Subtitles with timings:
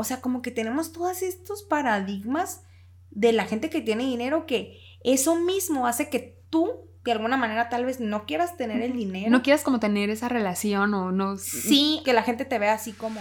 [0.00, 2.62] O sea, como que tenemos todos estos paradigmas
[3.10, 7.68] de la gente que tiene dinero que eso mismo hace que tú de alguna manera
[7.68, 9.30] tal vez no quieras tener el dinero.
[9.30, 11.36] No quieras como tener esa relación o no.
[11.36, 13.20] Sí, que la gente te vea así como...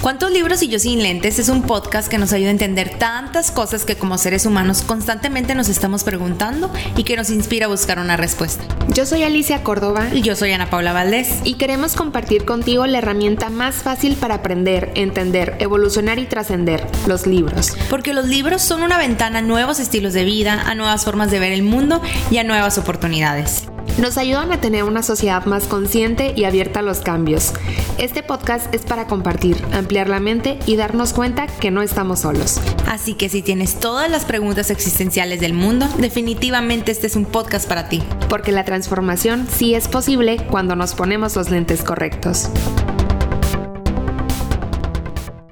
[0.00, 1.38] ¿Cuántos libros y yo sin lentes?
[1.38, 5.54] Es un podcast que nos ayuda a entender tantas cosas que como seres humanos constantemente
[5.54, 8.64] nos estamos preguntando y que nos inspira a buscar una respuesta.
[8.94, 11.40] Yo soy Alicia Córdoba Y yo soy Ana Paula Valdés.
[11.44, 17.26] y queremos compartir contigo la herramienta más fácil para aprender, entender, evolucionar y trascender, los
[17.26, 17.72] libros.
[17.88, 21.38] Porque los libros son una ventana a nuevos estilos de vida, a nuevas formas de
[21.38, 23.64] ver el mundo y a nuevas oportunidades.
[23.96, 27.52] Nos ayudan a tener una sociedad más consciente y abierta a los cambios.
[27.96, 32.60] Este podcast es para compartir, ampliar la mente y darnos cuenta que no estamos solos.
[32.88, 37.68] Así que si tienes todas las preguntas existenciales del mundo, definitivamente este es un podcast
[37.68, 38.02] para ti.
[38.28, 42.50] Porque la transformación sí es posible cuando nos ponemos los lentes correctos.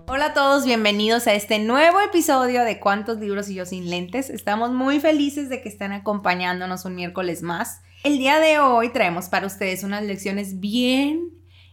[0.08, 4.30] Hola a todos, bienvenidos a este nuevo episodio de ¿Cuántos libros y yo sin lentes?
[4.30, 7.82] Estamos muy felices de que estén acompañándonos un miércoles más.
[8.04, 11.30] El día de hoy traemos para ustedes unas lecciones bien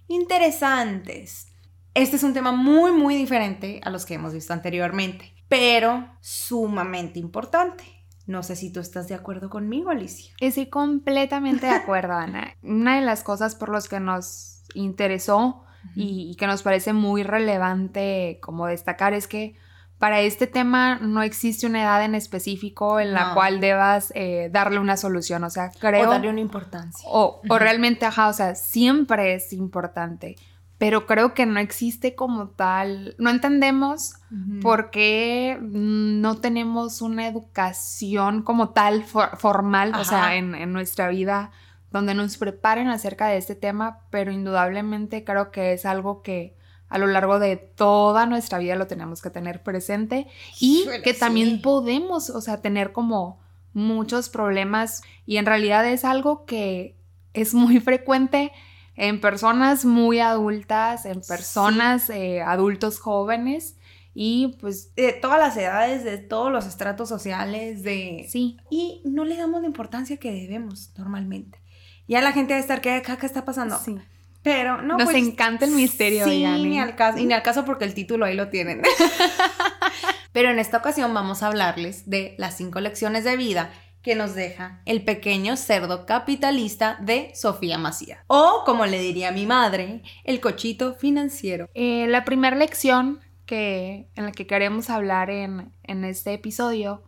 [0.07, 1.47] interesantes.
[1.95, 7.17] Este es un tema muy, muy diferente a los que hemos visto anteriormente, pero sumamente
[7.17, 7.83] importante.
[8.27, 10.31] No sé si tú estás de acuerdo conmigo, Alicia.
[10.39, 12.55] Estoy completamente de acuerdo, Ana.
[12.61, 15.63] Una de las cosas por las que nos interesó
[15.95, 19.55] y, y que nos parece muy relevante como destacar es que
[19.99, 23.33] para este tema no existe una edad en específico en la No.
[23.35, 25.43] cual debas eh, darle una solución.
[25.43, 26.07] O sea, creo...
[26.07, 27.07] O darle una importancia.
[27.11, 30.35] O, o realmente, ajá, o sea, siempre es importante.
[30.77, 33.13] Pero creo que no existe como tal.
[33.19, 34.13] No entendemos
[34.61, 41.09] por qué no tenemos una educación como tal for- formal, o sea, en, en nuestra
[41.09, 41.51] vida,
[41.91, 46.55] donde nos preparen acerca de este tema, pero indudablemente creo que es algo que
[46.89, 50.27] a lo largo de toda nuestra vida lo tenemos que tener presente
[50.59, 51.57] y que también sí.
[51.57, 53.39] podemos, o sea, tener como
[53.73, 56.95] muchos problemas y en realidad es algo que
[57.33, 58.51] es muy frecuente
[58.95, 63.77] en personas muy adultas, en personas eh, adultos jóvenes
[64.13, 68.25] y pues de todas las edades, de todos los estratos sociales, de...
[68.27, 71.59] sí, Y no le damos la importancia que debemos normalmente.
[72.07, 73.77] Ya la gente a estar, ¿qué, qué está pasando?
[73.77, 73.95] sí.
[74.41, 76.81] Pero no, Nos pues, encanta el misterio, Sí, ni ¿eh?
[76.81, 78.81] al caso, y ni al caso porque el título ahí lo tienen.
[80.31, 84.33] Pero en esta ocasión vamos a hablarles de las cinco lecciones de vida que nos
[84.33, 88.19] deja el pequeño cerdo capitalista de Sofía Macías.
[88.27, 91.69] O, como le diría mi madre, el cochito financiero.
[91.73, 97.03] Eh, la primera lección que, en la que queremos hablar en, en este episodio,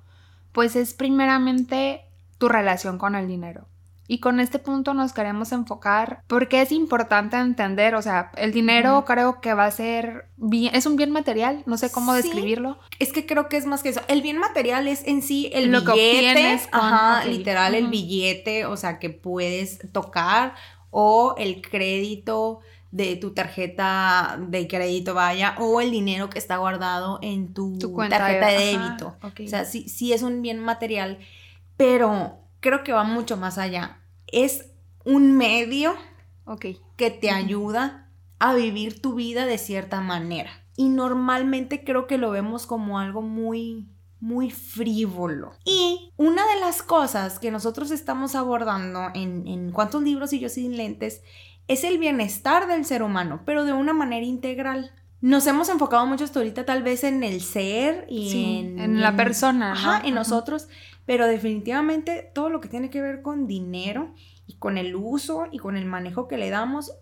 [0.52, 2.02] pues es primeramente
[2.38, 3.68] tu relación con el dinero.
[4.14, 9.06] Y con este punto nos queremos enfocar porque es importante entender, o sea, el dinero
[9.06, 12.24] creo que va a ser bien, es un bien material, no sé cómo Sí.
[12.24, 12.78] describirlo.
[13.00, 14.02] Es que creo que es más que eso.
[14.10, 16.30] El bien material es en sí el Lo que billete.
[16.30, 20.56] obtienes con- ajá, literal, el billete, o sea, que puedes tocar,
[20.90, 22.60] o el crédito
[22.92, 27.94] de tu tarjeta de crédito, vaya, o el dinero que está guardado en tu, Tu
[27.94, 29.16] cuenta tarjeta de, de- ajá, débito.
[29.46, 31.18] O sea, sí, sí es un bien material,
[31.78, 34.00] pero creo que va mucho más allá.
[34.32, 34.72] Es
[35.04, 35.96] un medio
[36.98, 38.10] que te ayuda
[38.40, 40.52] a vivir tu vida de cierta manera.
[40.76, 45.54] Y normalmente creo que lo vemos como algo muy, muy frívolo.
[45.66, 50.50] Y una de las cosas que nosotros estamos abordando en, en cuántos libros y yo
[50.50, 51.22] sin lentes
[51.68, 54.92] es el bienestar del ser humano, pero de una manera integral.
[55.22, 59.02] Nos hemos enfocado mucho hasta ahorita tal vez en el ser y Sí, en, en
[59.02, 60.08] la persona, Ajá, ¿no?
[60.08, 60.68] en nosotros,
[61.06, 64.14] pero definitivamente todo lo que tiene que ver con dinero
[64.48, 66.94] y con el uso y con el manejo que le damos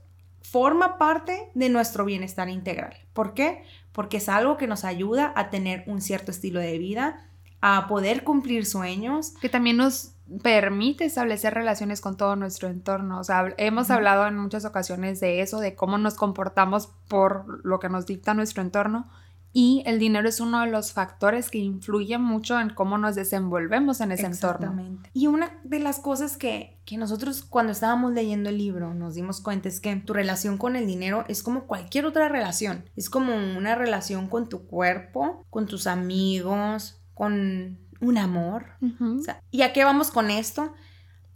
[0.42, 2.96] forma parte de nuestro bienestar integral.
[3.14, 3.64] ¿Por qué?
[3.92, 7.28] Porque es algo que nos ayuda a tener un cierto estilo de vida,
[7.62, 9.34] a poder cumplir sueños.
[9.42, 13.20] que también nos permite establecer relaciones con todo nuestro entorno.
[13.20, 17.80] O sea, hemos hablado en muchas ocasiones de eso, de cómo nos comportamos por lo
[17.80, 19.10] que nos dicta nuestro entorno.
[19.52, 24.00] Y el dinero es uno de los factores que influye mucho en cómo nos desenvolvemos
[24.00, 24.68] en ese entorno.
[24.68, 25.10] Exactamente.
[25.14, 29.42] Y una de las cosas que, que nosotros cuando estábamos leyendo el libro nos dimos
[29.42, 32.86] cuenta es que tu relación con el dinero es como cualquier otra relación.
[32.96, 38.68] Es como una relación con tu cuerpo, con tus amigos, con un amor.
[38.82, 39.20] Ujú.
[39.20, 40.74] O sea, ¿Y a qué vamos con esto?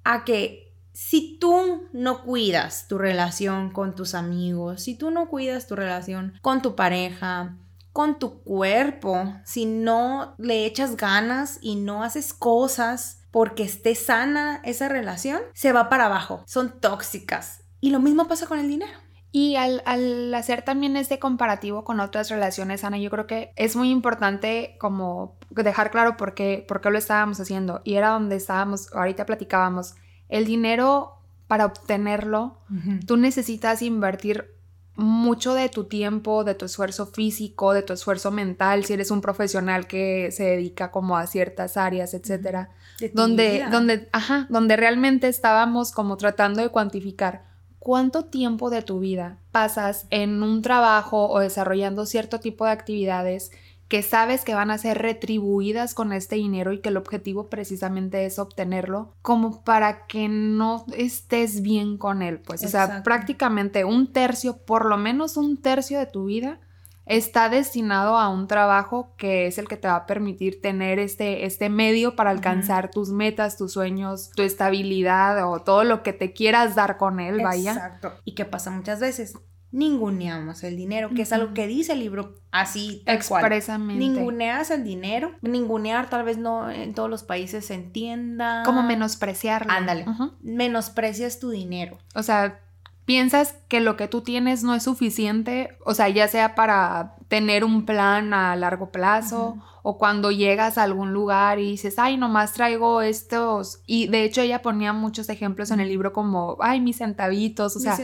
[0.03, 5.67] A que si tú no cuidas tu relación con tus amigos, si tú no cuidas
[5.67, 7.57] tu relación con tu pareja,
[7.93, 14.61] con tu cuerpo, si no le echas ganas y no haces cosas porque esté sana
[14.63, 16.43] esa relación, se va para abajo.
[16.47, 17.63] Son tóxicas.
[17.79, 18.91] Y lo mismo pasa con el dinero.
[19.31, 23.75] Y al, al, hacer también este comparativo con otras relaciones, Ana, yo creo que es
[23.75, 27.81] muy importante como dejar claro por qué, por qué lo estábamos haciendo.
[27.83, 29.95] Y era donde estábamos, ahorita platicábamos,
[30.29, 32.59] el dinero para obtenerlo,
[33.05, 34.55] tú necesitas invertir
[34.95, 39.21] mucho de tu tiempo, de tu esfuerzo físico, de tu esfuerzo mental, si eres un
[39.21, 42.69] profesional que se dedica como a ciertas áreas, etcétera,
[43.13, 47.43] donde, donde, ajá, donde realmente estábamos como tratando de cuantificar
[47.83, 53.51] cuánto tiempo de tu vida pasas en un trabajo o desarrollando cierto tipo de actividades
[53.87, 58.25] que sabes que van a ser retribuidas con este dinero y que el objetivo precisamente
[58.25, 64.11] es obtenerlo, como para que no estés bien con él, pues, o sea, prácticamente un
[64.11, 66.59] tercio, por lo menos un tercio de tu vida
[67.05, 71.45] está destinado a un trabajo que es el que te va a permitir tener este,
[71.45, 76.33] este medio para alcanzar tus metas, tus sueños, tu estabilidad o todo lo que te
[76.33, 77.73] quieras dar con él, vaya.
[77.73, 78.13] Exacto.
[78.23, 79.35] Y qué pasa muchas veces,
[79.73, 83.03] ninguneamos el dinero, que es algo que dice el libro así.
[83.07, 83.99] Expresamente.
[83.99, 85.33] Ninguneas el dinero.
[85.41, 88.63] Ningunear tal vez no en todos los países se entienda.
[88.63, 89.73] Como menospreciarlo.
[89.73, 90.05] Ándale.
[90.41, 91.97] Menosprecias tu dinero.
[92.15, 92.61] O sea,
[93.05, 97.63] piensas que lo que tú tienes no es suficiente, o sea, ya sea para tener
[97.63, 102.53] un plan a largo plazo o cuando llegas a algún lugar y dices, ay, nomás
[102.53, 103.81] traigo estos.
[103.85, 107.79] Y de hecho ella ponía muchos ejemplos en el libro como, ay, mis centavitos, o
[107.79, 107.97] sea.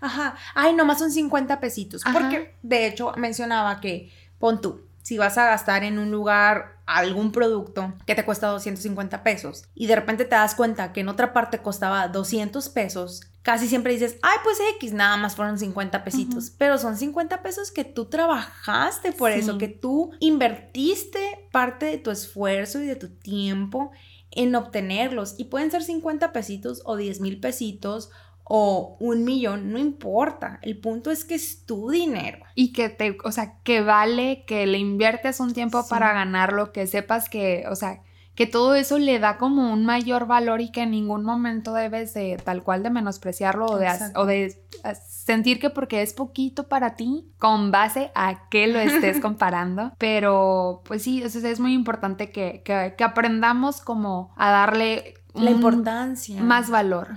[0.00, 2.02] Ajá, ay, nomás son 50 pesitos.
[2.12, 7.32] Porque de hecho mencionaba que, pon tú, si vas a gastar en un lugar algún
[7.32, 11.32] producto que te cuesta 250 pesos y de repente te das cuenta que en otra
[11.32, 16.50] parte costaba 200 pesos, casi siempre dices, ay, pues X, nada más fueron 50 pesitos,
[16.50, 22.10] pero son 50 pesos que tú trabajaste por eso, que tú invertiste parte de tu
[22.10, 23.92] esfuerzo y de tu tiempo
[24.30, 25.34] en obtenerlos.
[25.38, 28.10] Y pueden ser 50 pesitos o 10 mil pesitos
[28.44, 30.58] o un millón, no importa.
[30.62, 32.38] El punto es que es tu dinero.
[32.54, 36.86] Y que te, o sea, que vale, que le inviertes un tiempo para ganarlo, que
[36.86, 38.00] sepas que, o sea,
[38.34, 42.14] que todo eso le da como un mayor valor y que en ningún momento debes
[42.14, 44.60] de tal cual de menospreciarlo o de, o de,
[45.08, 49.92] sentir que porque es poquito para ti, con base a qué lo estés comparando.
[49.98, 55.14] Pero pues sí, es muy importante que, que, aprendamos como a darle...
[55.34, 56.40] La importancia.
[56.42, 57.08] Más valor.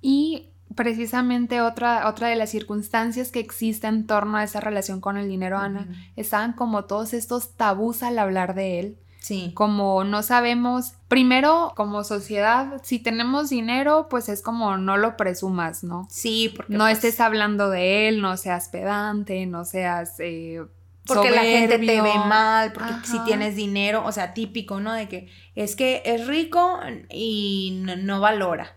[0.00, 5.16] Y precisamente otra, otra de las circunstancias que existen en torno a esa relación con
[5.16, 8.98] el dinero, Ana, estaban como todos estos tabús al hablar de él.
[9.18, 9.52] Sí.
[9.54, 15.84] Como no sabemos, primero como sociedad, si tenemos dinero, pues es como no lo presumas,
[15.84, 16.06] ¿no?
[16.10, 20.14] Sí, porque no pues estés hablando de él, no seas pedante, no seas...
[20.20, 20.62] Eh,
[21.06, 24.92] porque la gente te ve mal, porque si tienes dinero, o sea, típico, ¿no?
[24.92, 26.78] De que es que es rico
[27.10, 28.76] y no, valora.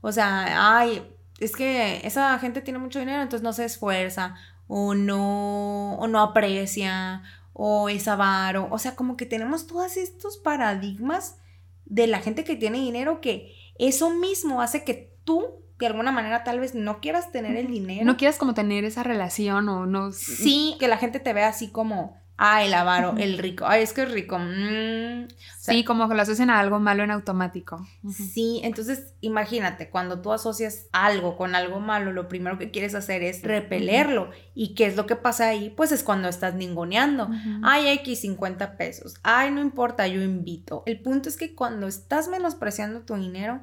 [0.00, 1.02] O sea, ay,
[1.44, 4.34] es que esa gente tiene mucho dinero, entonces no se esfuerza
[4.66, 8.68] o no, o no aprecia o es avaro.
[8.70, 11.38] O sea, como que tenemos todos estos paradigmas
[11.86, 16.44] de la gente que tiene dinero que eso mismo hace que tú de alguna manera
[16.44, 18.04] tal vez no quieras tener el dinero.
[18.04, 20.12] No quieras como tener esa relación o no.
[20.12, 23.64] Sí, que la gente te vea así como, Ah, el avaro, el rico.
[23.66, 24.38] Ay, es que es rico.
[24.38, 25.28] Mm.
[25.58, 27.86] sí, como que lo asocian a algo malo en automático.
[28.12, 33.22] Sí, entonces imagínate, cuando tú asocias algo con algo malo, lo primero que quieres hacer
[33.22, 34.30] es repelerlo.
[34.54, 35.70] ¿Y qué es lo que pasa ahí?
[35.70, 37.28] Pues es cuando estás ninguneando.
[37.62, 39.14] Ay, X 50 pesos.
[39.22, 40.82] Ay, no importa, yo invito.
[40.86, 43.62] El punto es que cuando estás menospreciando tu dinero,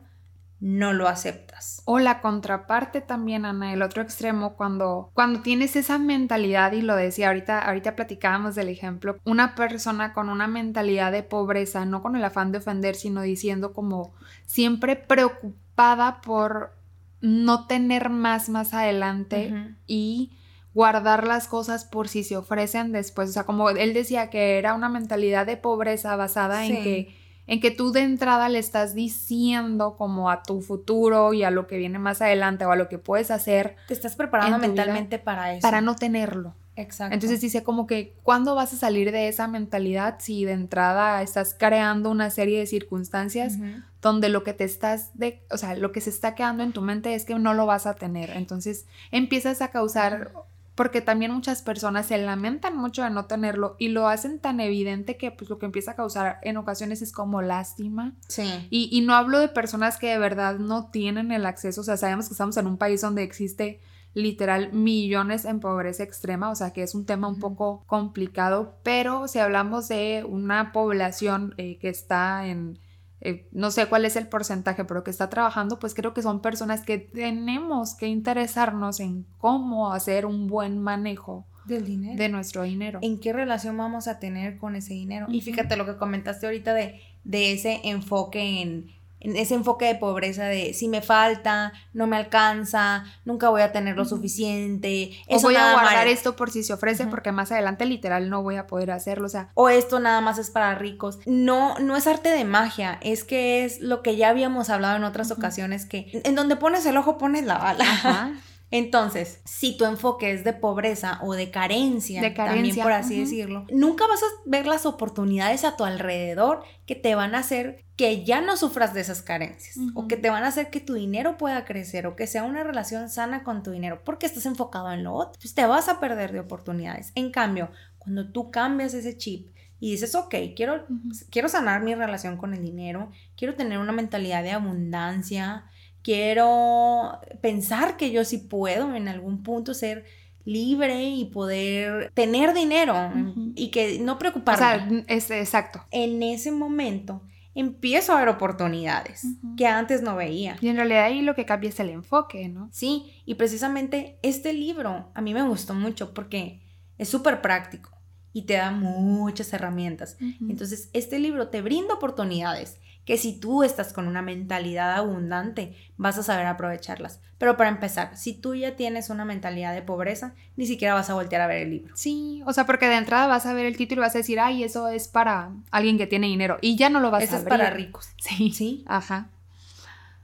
[0.62, 1.82] no lo aceptas.
[1.86, 6.96] O la contraparte también, Ana, el otro extremo, cuando, cuando tienes esa mentalidad, y lo
[6.96, 12.16] decía ahorita, ahorita platicábamos del ejemplo, una persona con una mentalidad de pobreza, no con
[12.16, 14.14] el afán de ofender, sino diciendo como
[14.46, 16.78] siempre preocupada por
[17.22, 20.32] no tener más más adelante y
[20.74, 23.30] guardar las cosas por si se ofrecen después.
[23.32, 27.21] O sea, como él decía que era una mentalidad de pobreza basada en que
[27.52, 31.68] en que tú de entrada le estás diciendo como a tu futuro y a lo
[31.68, 33.76] que viene más adelante o a lo que puedes hacer.
[33.90, 35.62] Te estás preparando mentalmente para eso.
[35.62, 36.56] Para no tenerlo.
[36.78, 37.14] Exacto.
[37.14, 41.54] Entonces dice como que, ¿cuándo vas a salir de esa mentalidad si de entrada estás
[41.54, 43.58] creando una serie de circunstancias
[44.02, 46.82] donde lo que te estás, de, o sea, lo que se está quedando en tu
[46.82, 48.30] mente es que no lo vas a tener?
[48.30, 50.32] Entonces empiezas a causar
[50.76, 55.18] porque también muchas personas se lamentan mucho de no tenerlo y lo hacen tan evidente
[55.18, 58.14] que pues lo que empieza a causar en ocasiones es como lástima.
[58.28, 58.68] Sí.
[58.70, 61.98] Y, y no hablo de personas que de verdad no tienen el acceso, o sea,
[61.98, 63.82] sabemos que estamos en un país donde existe
[64.14, 69.28] literal millones en pobreza extrema, o sea que es un tema un poco complicado, pero
[69.28, 72.80] si hablamos de una población eh, que está en
[73.22, 76.42] eh, no sé cuál es el porcentaje, pero que está trabajando, pues creo que son
[76.42, 82.18] personas que tenemos que interesarnos en cómo hacer un buen manejo del dinero.
[82.18, 83.00] De nuestro dinero.
[83.04, 85.28] ¿En qué relación vamos a tener con ese dinero?
[85.30, 88.88] Y fíjate lo que comentaste ahorita de, de ese enfoque en
[89.22, 93.72] en ese enfoque de pobreza de si me falta, no me alcanza, nunca voy a
[93.72, 95.12] tener lo suficiente.
[95.28, 98.56] O voy a guardar esto por si se ofrece porque más adelante literal no voy
[98.58, 99.50] a poder hacerlo, o sea.
[99.54, 101.20] O esto nada más es para ricos.
[101.26, 105.04] No, no es arte de magia, es que es lo que ya habíamos hablado en
[105.04, 107.84] otras ocasiones que en donde pones el ojo pones la bala.
[107.84, 108.32] Ajá.
[108.72, 113.20] Entonces, si tu enfoque es de pobreza o de carencia, de carencia también por así
[113.20, 117.84] decirlo, nunca vas a ver las oportunidades a tu alrededor que te van a hacer
[117.98, 120.94] que ya no sufras de esas carencias o que te van a hacer que tu
[120.94, 124.92] dinero pueda crecer o que sea una relación sana con tu dinero porque estás enfocado
[124.92, 125.34] en lo otro.
[125.34, 127.12] Entonces te vas a perder de oportunidades.
[127.16, 130.88] En cambio, cuando tú cambias ese chip y dices, ok, quiero,
[131.30, 135.66] quiero sanar mi relación con el dinero, quiero tener una mentalidad de abundancia,
[136.04, 140.06] quiero pensar que yo sí puedo en algún punto ser
[140.44, 143.12] libre y poder tener dinero
[143.56, 144.56] y que no preocuparme.
[144.56, 145.86] O sea, es exacto.
[145.92, 147.22] En ese momento
[147.54, 149.26] empiezo a ver oportunidades
[149.58, 150.58] que antes no veía.
[150.62, 152.70] Y en realidad ahí lo que cambia es el enfoque, ¿no?
[152.72, 156.62] Sí, y precisamente este libro a mí me gustó mucho porque
[156.98, 157.92] es súper práctico
[158.34, 160.18] y te da muchas herramientas.
[160.48, 166.18] Entonces, este libro te brinda oportunidades que si tú estás con una mentalidad abundante, vas
[166.18, 167.20] a saber aprovecharlas.
[167.38, 171.16] Pero para empezar, si tú ya tienes una mentalidad de pobreza, ni siquiera vas a
[171.16, 171.96] voltear a ver el libro.
[171.98, 174.40] Sí, o sea, porque de entrada vas a ver el título y vas a decir,
[174.40, 176.58] ay, eso es para alguien que tiene dinero.
[176.62, 177.42] Y ya no lo vas a ver.
[177.42, 178.10] es para ricos.
[178.18, 178.52] Sí.
[178.52, 178.84] Sí.
[178.88, 179.30] Ajá.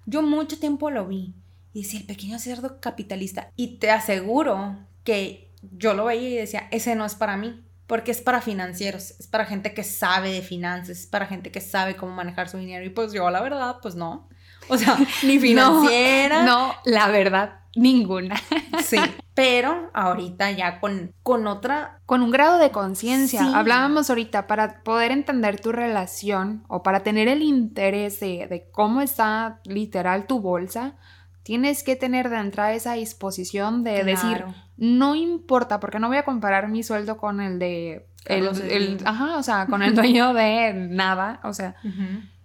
[0.05, 1.34] Yo mucho tiempo lo vi
[1.74, 3.51] y decía, el pequeño cerdo capitalista.
[3.55, 8.12] Y te aseguro que yo lo veía y decía, ese no es para mí porque
[8.12, 11.96] es para financieros, es para gente que sabe de finanzas, es para gente que sabe
[11.96, 12.86] cómo manejar su dinero.
[12.86, 14.27] Y pues yo, la verdad, pues no.
[14.67, 16.44] O sea, ni financiera.
[16.44, 18.36] No, la verdad, ninguna.
[18.84, 18.98] Sí,
[19.34, 22.00] pero ahorita ya con, con otra...
[22.06, 23.58] Con un grado de conciencia.
[23.58, 29.60] Hablábamos ahorita, para poder entender tu relación o para tener el interés de, cómo está
[29.65, 30.96] literal tu bolsa,
[31.48, 34.44] tienes que tener de entrada esa disposición de decir,
[34.75, 39.44] no importa, porque no voy a comparar mi sueldo con el de el, ajá, o
[39.44, 41.77] sea, con el dueño de nada, o sea,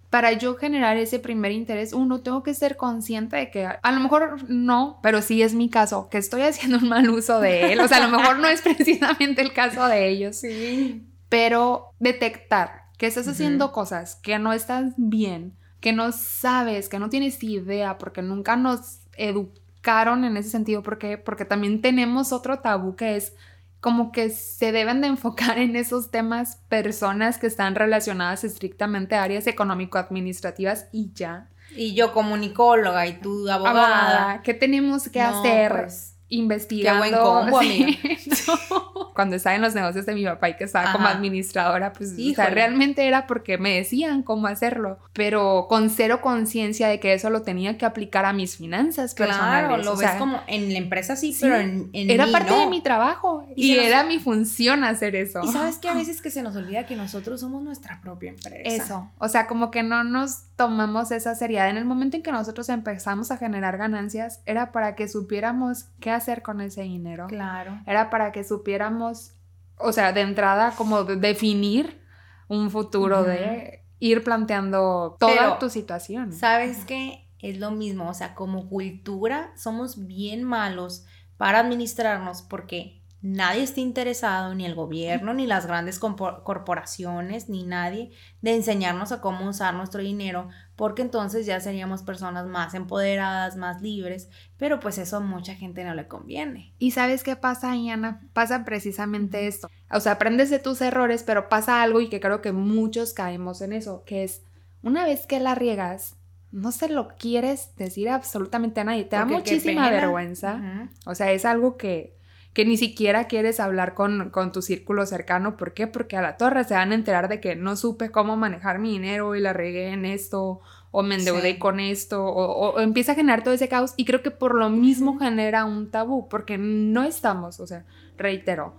[0.09, 3.99] para yo generar ese primer interés, uno, tengo que ser consciente de que a lo
[3.99, 7.81] mejor no, pero sí es mi caso, que estoy haciendo un mal uso de él,
[7.81, 11.09] o sea, a lo mejor no es precisamente el caso de ellos, sí.
[11.27, 17.09] pero detectar que estás haciendo cosas que no están bien, que no sabes, que no
[17.09, 22.95] tienes idea, porque nunca nos educaron en ese sentido, porque porque también tenemos otro tabú
[22.95, 23.33] que es
[23.81, 29.23] como que se deben de enfocar en esos temas personas que están relacionadas estrictamente a
[29.23, 31.49] áreas económico-administrativas y ya.
[31.75, 34.41] Y yo comunicóloga y tú abogada.
[34.41, 35.73] ¿Qué tenemos que hacer?
[35.73, 37.03] Pues, investigando.
[37.03, 37.59] Qué buen combo,
[39.13, 42.33] Cuando estaba en los negocios de mi papá y que estaba como administradora, pues o
[42.33, 47.29] sea, realmente era porque me decían cómo hacerlo, pero con cero conciencia de que eso
[47.29, 49.67] lo tenía que aplicar a mis finanzas personales.
[49.67, 52.81] Claro, lo ves como en la empresa sí, pero en, en Era parte de mi
[52.81, 55.41] trabajo y, era mi función hacer eso.
[55.43, 58.61] Y sabes que a veces que se nos olvida que nosotros somos nuestra propia empresa.
[58.63, 61.69] Eso, o sea, como que no nos tomamos esa seriedad.
[61.69, 66.09] En el momento en que nosotros empezamos a generar ganancias, era para que supiéramos qué
[66.09, 67.27] hacer con ese dinero.
[67.27, 67.79] Claro.
[67.85, 69.33] Era para que supiéramos,
[69.77, 72.01] o sea, de entrada, como definir
[72.47, 76.33] un futuro de ir planteando toda tu situación.
[76.33, 77.29] ¿Sabes qué?
[77.39, 81.05] Es lo mismo, o sea, como cultura somos bien malos
[81.37, 88.11] para administrarnos porque nadie está interesado, ni el gobierno, ni las grandes corporaciones, ni nadie,
[88.41, 93.81] de enseñarnos a cómo usar nuestro dinero, porque entonces ya seríamos personas más empoderadas, más
[93.81, 96.73] libres, pero pues eso a mucha gente no le conviene.
[96.79, 98.27] ¿Y sabes qué pasa, Ana?
[98.33, 99.69] Pasa precisamente esto.
[99.89, 103.61] O sea, aprendes de tus errores, pero pasa algo y que creo que muchos caemos
[103.61, 104.43] en eso, que es
[104.81, 106.17] una vez que la riegas,
[106.51, 110.89] no se lo quieres decir absolutamente a nadie, te da muchísima vergüenza.
[111.05, 112.21] O sea, es algo que
[112.53, 115.57] que ni siquiera quieres hablar con, tu círculo cercano.
[115.57, 115.87] ¿Por qué?
[115.87, 118.91] Porque a la torre se van a enterar de que no supe cómo manejar mi
[118.91, 123.43] dinero y la regué en esto, o me endeudé con esto, o, empieza a generar
[123.43, 123.93] todo ese caos.
[123.97, 127.85] Y creo que por lo mismo genera un tabú, porque no estamos, o sea,
[128.17, 128.75] reitero,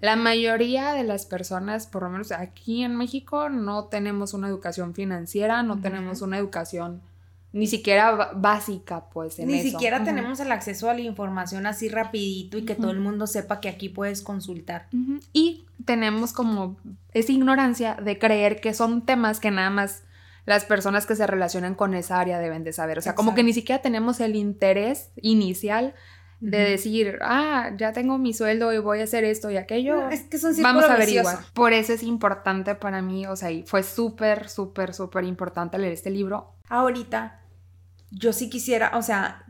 [0.00, 4.94] la mayoría de las personas, por lo menos aquí en México, no tenemos una educación
[4.94, 7.02] financiera, no tenemos una educación
[7.58, 9.38] ni siquiera básica, pues.
[9.38, 13.00] En ni siquiera tenemos el acceso a la información así rapidito y que todo el
[13.00, 14.86] mundo sepa que aquí puedes consultar.
[15.32, 16.76] Y tenemos como
[17.12, 20.04] esa ignorancia de creer que son temas que nada más
[20.46, 22.96] las personas que se relacionan con esa área deben de saber.
[22.98, 25.94] O sea, como que ni siquiera tenemos el interés inicial
[26.40, 30.08] de decir, ah, ya tengo mi sueldo y voy a hacer esto y aquello.
[30.08, 31.28] es que es un Vamos a vicioso.
[31.28, 31.52] averiguar.
[31.52, 35.92] Por eso es importante para mí, o sea, y fue súper, súper, súper importante leer
[35.94, 36.54] este libro.
[36.68, 37.40] Ahorita,
[38.10, 39.44] yo sí quisiera, o sea,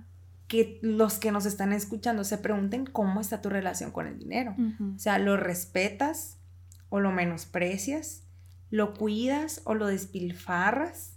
[0.49, 4.57] que los que nos están escuchando se pregunten cómo está tu relación con el dinero.
[4.97, 6.39] O sea, ¿lo respetas
[6.89, 8.23] o lo menosprecias?
[8.71, 11.15] ¿Lo cuidas o lo despilfarras?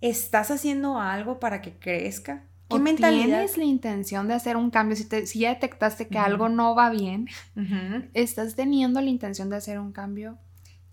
[0.00, 2.42] ¿Estás haciendo algo para que crezca?
[2.68, 3.24] ¿Qué ¿Qué o mentalidad?
[3.38, 4.96] tienes la intención de hacer un cambio?
[4.96, 8.04] Si, te- si ya detectaste que algo no va bien, Ujú.
[8.12, 10.36] ¿estás teniendo la intención de hacer un cambio?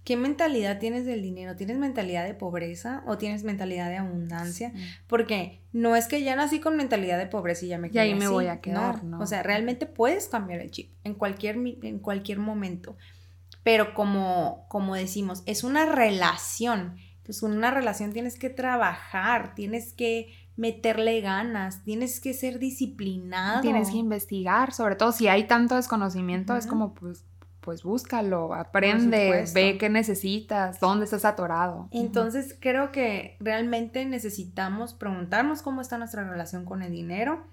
[0.03, 1.55] ¿Qué mentalidad tienes del dinero?
[1.55, 4.74] ¿Tienes mentalidad de pobreza o tienes mentalidad de abundancia?
[5.07, 8.10] Porque no es que ya nací con mentalidad de pobreza y ya me Y ahí
[8.10, 8.33] quedé me así.
[8.33, 9.19] voy a quedar, ¿no?
[9.19, 12.98] O sea, realmente puedes cambiar el chip en cualquier, en cualquier momento.
[13.63, 16.98] Pero como, como decimos, es una relación.
[17.17, 23.62] Entonces, en una relación tienes que trabajar, tienes que meterle ganas, tienes que ser disciplinado.
[23.62, 27.25] Tienes que investigar, sobre todo si hay tanto desconocimiento, es como pues,
[27.63, 31.88] pues búscalo, aprende, ve qué necesitas, dónde estás atorado.
[31.91, 37.48] Entonces creo que realmente necesitamos preguntarnos cómo está nuestra relación con el dinero,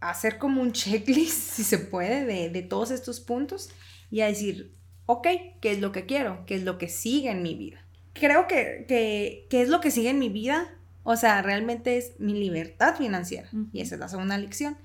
[0.00, 3.70] hacer como un checklist, si se puede, de, de todos estos puntos
[4.10, 4.74] y a decir,
[5.06, 5.28] ok,
[5.60, 6.44] ¿qué es lo que quiero?
[6.46, 7.84] ¿Qué es lo que sigue en mi vida?
[8.14, 12.18] Creo que, que, que es lo que sigue en mi vida, o sea, realmente es
[12.18, 13.50] mi libertad financiera.
[13.72, 14.78] Y esa es la segunda lección,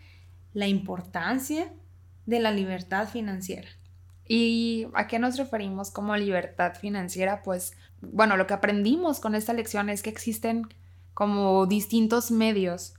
[0.54, 1.72] la importancia
[2.26, 3.70] de la libertad financiera.
[4.28, 7.42] ¿Y a qué nos referimos como libertad financiera?
[7.42, 10.68] Pues, bueno, lo que aprendimos con esta lección es que existen
[11.16, 12.94] como distintos medios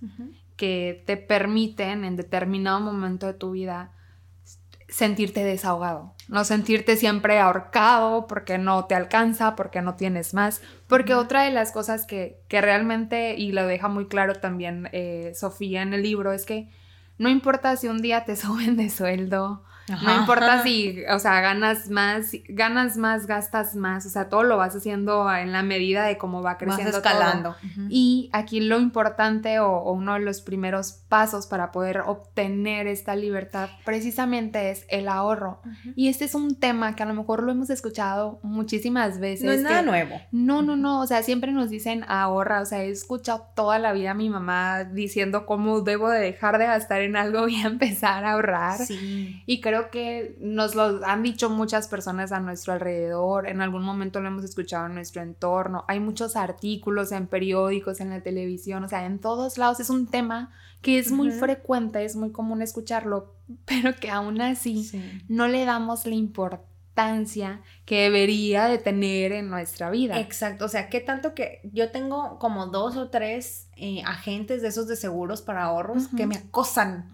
[0.57, 3.93] que te permiten en determinado momento de tu vida
[4.91, 11.15] sentirte desahogado, no sentirte siempre ahorcado porque no te alcanza, porque no tienes más, porque
[11.15, 15.83] otra de las cosas que, que realmente, y lo deja muy claro también eh, Sofía
[15.83, 16.69] en el libro, es que
[17.21, 19.63] no importa si un día te suben de sueldo,
[20.03, 24.57] no importa si, o sea, ganas más, ganas más, gastas más, o sea, todo lo
[24.57, 27.01] vas haciendo en la medida de cómo va Vas creciendo todo.
[27.01, 27.51] escalando.
[27.51, 27.87] Ujú.
[27.89, 33.17] Y aquí lo importante o, o uno de los primeros pasos para poder obtener esta
[33.17, 35.61] libertad precisamente es el ahorro.
[35.65, 35.93] Ujú.
[35.97, 39.45] Y este es un tema que a lo mejor lo hemos escuchado muchísimas veces.
[39.47, 40.21] No es nada que- nuevo.
[40.33, 43.93] No, no, no, o sea, siempre nos dicen ahorra, o sea, he escuchado toda la
[43.93, 48.25] vida a mi mamá diciendo cómo debo de dejar de gastar en algo y empezar
[48.25, 48.79] a ahorrar.
[48.79, 49.43] Sí.
[49.47, 54.21] Y creo que nos lo han dicho muchas personas a nuestro alrededor, en algún momento
[54.21, 58.89] lo hemos escuchado en nuestro entorno, hay muchos artículos en periódicos, en la televisión, o
[58.89, 61.39] sea, en todos lados es un tema que es muy Ujú.
[61.39, 63.33] frecuente, es muy común escucharlo,
[63.65, 65.23] pero que aún así Sí.
[65.29, 70.21] no le damos la importancia que debería de tener en nuestra vida.
[70.21, 74.69] Exacto, o sea, qué tanto que yo tengo como dos o tres eh, agentes de
[74.69, 77.11] esos de seguros para ahorros que me acosan,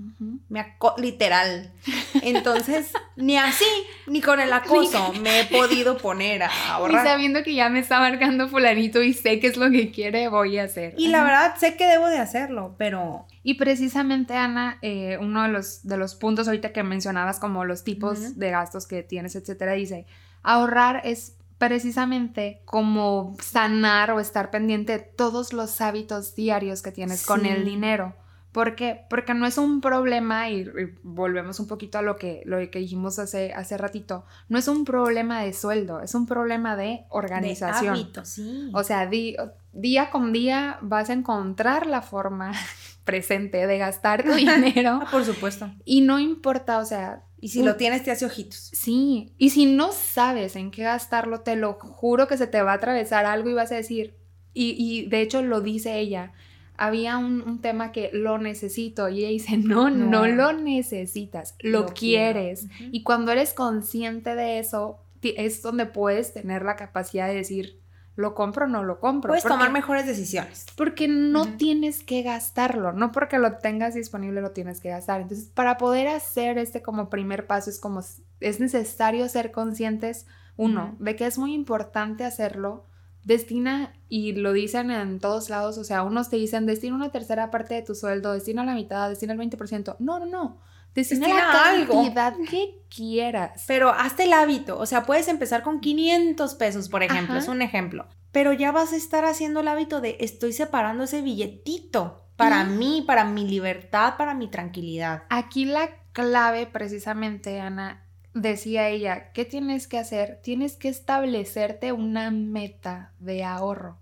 [0.50, 1.72] me aco literal.
[2.22, 3.64] Entonces, ni así,
[4.06, 7.06] ni con el acoso me he podido poner a Y ahorrar.
[7.06, 10.58] sabiendo que ya me está marcando fulanito y sé qué es lo que quiere, voy
[10.58, 10.92] a hacer.
[10.98, 15.48] Y la verdad, sé que debo de hacerlo, pero Y precisamente, Ana, eh, uno de
[15.48, 19.72] los, de los puntos ahorita que mencionabas, como los tipos de gastos que tienes, etcétera,
[19.72, 20.04] dice,
[20.46, 27.26] ahorrar es precisamente como sanar o estar pendiente de todos los hábitos diarios que tienes
[27.26, 28.14] con el dinero.
[28.52, 29.02] ¿Por qué?
[29.10, 32.78] Porque no es un problema, y, y volvemos un poquito a lo que, lo que
[32.78, 37.94] dijimos hace, hace ratito, no es un problema de sueldo, es un problema de organización.
[37.94, 38.70] de hábito, sí.
[38.72, 39.36] O sea, di-
[39.74, 42.52] día con día vas a encontrar la forma
[43.04, 45.70] presente de gastar tu dinero Ah, por supuesto.
[45.84, 48.70] y no importa, o sea, Y si lo tienes, te hace ojitos.
[48.72, 52.72] sí, y si no sabes en qué gastarlo, te lo juro que se te va
[52.72, 54.14] a atravesar algo y vas a decir,
[54.54, 56.32] y, y de hecho lo dice ella,
[56.78, 60.26] había un, un tema que lo necesito y ella dice, no, no, No.
[60.26, 62.66] lo necesitas, lo, quieres.
[62.92, 67.80] Y cuando eres consciente de eso, es donde puedes tener la capacidad de decir,
[68.16, 69.28] lo compro o no lo compro.
[69.28, 70.66] Puedes porque- tomar mejores decisiones.
[70.76, 75.20] porque no tienes que gastarlo, no porque lo tengas disponible lo tienes que gastar.
[75.20, 78.00] Entonces, para poder hacer este como primer paso es como
[78.40, 80.26] es necesario ser conscientes,
[80.56, 82.84] uno, de que es muy importante hacerlo.
[83.24, 87.50] Destina, y lo dicen en todos lados, o sea, unos te dicen, destina una tercera
[87.50, 89.96] parte de tu sueldo, destina la mitad, destina el 20%.
[89.98, 90.58] No, no, no.
[90.96, 92.02] Destina, la algo.
[92.02, 93.64] cantidad que quieras.
[93.68, 97.42] Pero hazte el hábito, o sea, puedes empezar con 500 pesos, por ejemplo, Ajá.
[97.42, 101.22] es un ejemplo, pero ya vas a estar haciendo el hábito de estoy separando ese
[101.22, 105.22] billetito para mí, para mi libertad, para mi tranquilidad.
[105.30, 108.04] Aquí la clave, precisamente, Ana,
[108.34, 110.40] decía ella, ¿qué tienes que hacer?
[110.42, 113.96] Tienes que establecerte una meta de ahorro.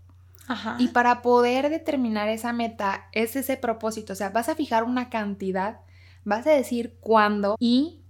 [0.46, 0.76] Ajá.
[0.78, 4.12] Y para poder determinar esa meta, es ese propósito.
[4.12, 5.80] O sea, vas a fijar una cantidad,
[6.24, 8.00] vas a decir cuándo y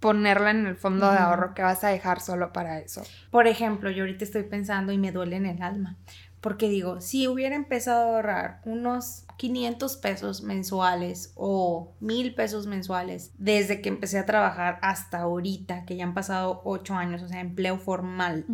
[0.00, 3.02] ponerla en el fondo de ahorro que vas a dejar solo para eso.
[3.30, 5.96] Por ejemplo, yo ahorita estoy pensando y me duele en el alma.
[6.42, 13.32] Porque digo, si hubiera empezado a ahorrar unos 500 pesos mensuales o 1000 pesos mensuales
[13.38, 17.40] desde que empecé a trabajar hasta ahorita, que ya han pasado 8 años, o sea,
[17.40, 18.44] empleo formal,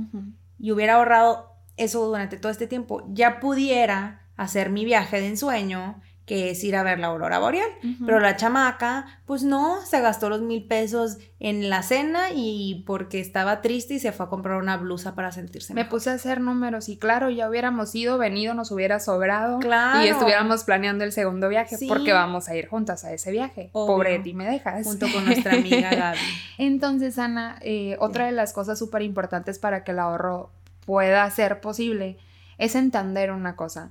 [0.56, 6.00] y hubiera ahorrado eso durante todo este tiempo, ya pudiera hacer mi viaje de ensueño,
[6.26, 7.68] que es ir a ver la aurora boreal.
[8.06, 13.18] Pero la chamaca, pues no, se gastó los mil pesos en la cena y porque
[13.18, 15.90] estaba triste y se fue a comprar una blusa para sentirse Me mejor.
[15.98, 19.58] puse a hacer números y claro, ya hubiéramos ido, venido, nos hubiera sobrado.
[19.58, 20.04] Claro.
[20.04, 21.88] Y estuviéramos planeando el segundo viaje Sí.
[21.88, 23.70] porque vamos a ir juntas a ese viaje.
[23.72, 23.94] Obvio.
[23.96, 24.84] Pobre de ti, me dejas.
[24.86, 26.18] junto con nuestra amiga Gaby.
[26.58, 30.50] Entonces, Ana, eh, otra de las cosas súper importantes para que el ahorro
[30.86, 32.18] pueda ser posible
[32.58, 33.90] es entender una cosa.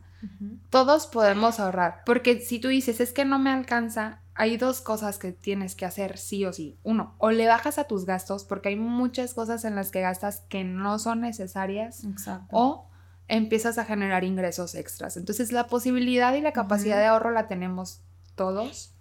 [0.70, 5.18] Todos podemos ahorrar, porque si tú dices, es que no me alcanza, hay dos cosas
[5.18, 6.78] que tienes que hacer sí o sí.
[6.84, 10.42] Uno, o le bajas a tus gastos, porque hay muchas cosas en las que gastas
[10.50, 12.48] que no son necesarias, Exacto.
[12.52, 12.90] o
[13.28, 15.18] empiezas a generar ingresos extras.
[15.18, 18.02] Entonces, la posibilidad y la capacidad de ahorro la tenemos
[18.36, 18.94] todos.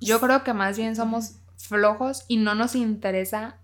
[0.00, 3.58] Yo creo que más bien somos flojos y no nos interesa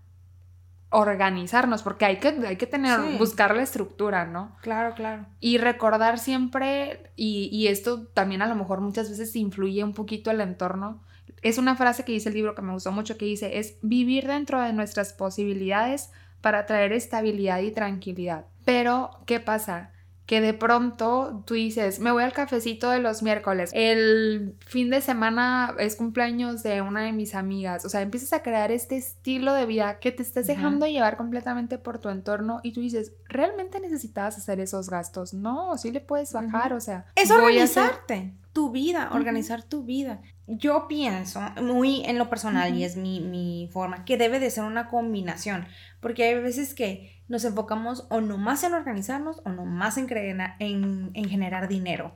[0.93, 3.17] organizarnos, porque hay que, hay que tener, Sí.
[3.17, 4.55] buscar la estructura, ¿no?
[4.61, 5.25] Claro, claro.
[5.39, 10.31] Y recordar siempre, y, y esto también a lo mejor muchas veces influye un poquito
[10.31, 11.01] el entorno,
[11.41, 14.27] es una frase que dice el libro que me gustó mucho, que dice, es vivir
[14.27, 16.09] dentro de nuestras posibilidades
[16.41, 18.45] para traer estabilidad y tranquilidad.
[18.65, 19.91] Pero, ¿qué pasa?
[20.25, 25.01] Que de pronto tú dices, me voy al cafecito de los miércoles, el fin de
[25.01, 29.53] semana es cumpleaños de una de mis amigas, o sea, empiezas a crear este estilo
[29.53, 33.81] de vida que te estás dejando llevar completamente por tu entorno y tú dices, ¿realmente
[33.81, 35.33] necesitabas hacer esos gastos?
[35.33, 40.21] No, sí le puedes bajar, o sea, Es hacer- organizarte tu vida, organizar tu vida.
[40.45, 44.63] Yo pienso, muy en lo personal, y es mi, mi forma, que debe de ser
[44.65, 45.65] una combinación,
[46.01, 51.11] porque hay veces que nos enfocamos o nomás en organizarnos o nomás en, creer- en,
[51.13, 52.15] en generar dinero.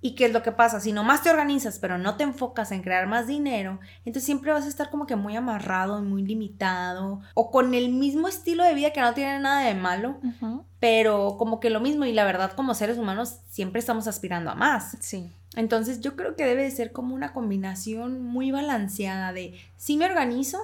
[0.00, 0.78] ¿Y qué es lo que pasa?
[0.78, 4.64] Si nomás te organizas, pero no te enfocas en crear más dinero, entonces siempre vas
[4.64, 8.92] a estar como que muy amarrado, muy limitado, o con el mismo estilo de vida
[8.92, 10.18] que no tiene nada de malo,
[10.78, 14.54] pero como que lo mismo y la verdad como seres humanos siempre estamos aspirando a
[14.54, 14.96] más.
[15.00, 15.32] Sí.
[15.56, 20.04] Entonces yo creo que debe de ser como una combinación muy balanceada de sí me
[20.06, 20.58] organizo,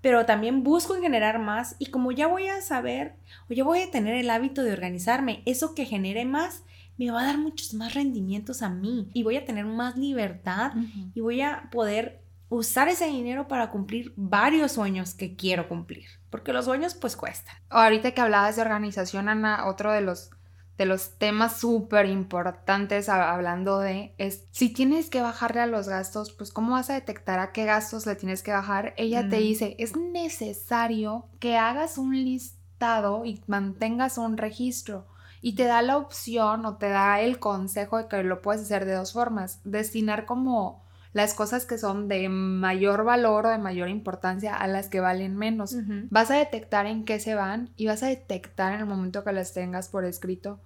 [0.00, 3.14] pero también busco en generar más y como ya voy a saber
[3.50, 6.62] o ya voy a tener el hábito de organizarme, eso que genere más
[6.96, 10.72] me va a dar muchos más rendimientos a mí y voy a tener más libertad
[11.14, 16.52] y voy a poder usar ese dinero para cumplir varios sueños que quiero cumplir, porque
[16.52, 17.54] los sueños pues cuestan.
[17.68, 20.30] Ahorita que hablabas de organización, Ana, otro de los,
[20.78, 26.30] de los temas súper importantes hablando de es si tienes que bajarle a los gastos,
[26.30, 28.94] pues ¿cómo vas a detectar a qué gastos le tienes que bajar?
[28.96, 35.06] Ella te dice, es necesario que hagas un listado y mantengas un registro.
[35.40, 38.84] Y te da la opción o te da el consejo de que lo puedes hacer
[38.84, 39.60] de dos formas.
[39.64, 40.84] Destinar como
[41.18, 45.36] las cosas que son de mayor valor o de mayor importancia a las que valen
[45.36, 45.76] menos.
[46.10, 49.32] Vas a detectar en qué se van y vas a detectar en el momento que
[49.32, 50.60] las tengas por escrito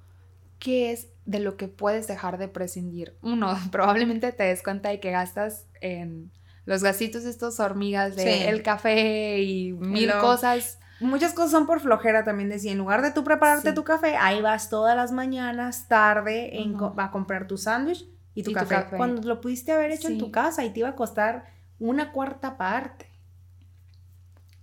[0.61, 3.17] qué es de lo que puedes dejar de prescindir.
[3.23, 6.31] Uno, probablemente te des cuenta de que gastas en
[6.67, 8.43] los gastitos estos hormigas de Sí.
[8.45, 10.79] el café y mil cosas.
[11.01, 13.75] Muchas cosas son por flojera también decía, en lugar de tú prepararte Sí.
[13.75, 18.42] tu café, ahí vas todas las mañanas, tarde, en co- a comprar tu sándwich y
[18.42, 18.97] tu, Y tu café.
[18.97, 21.47] Cuando lo pudiste haber hecho en tu casa y te iba a costar
[21.79, 23.07] una cuarta parte.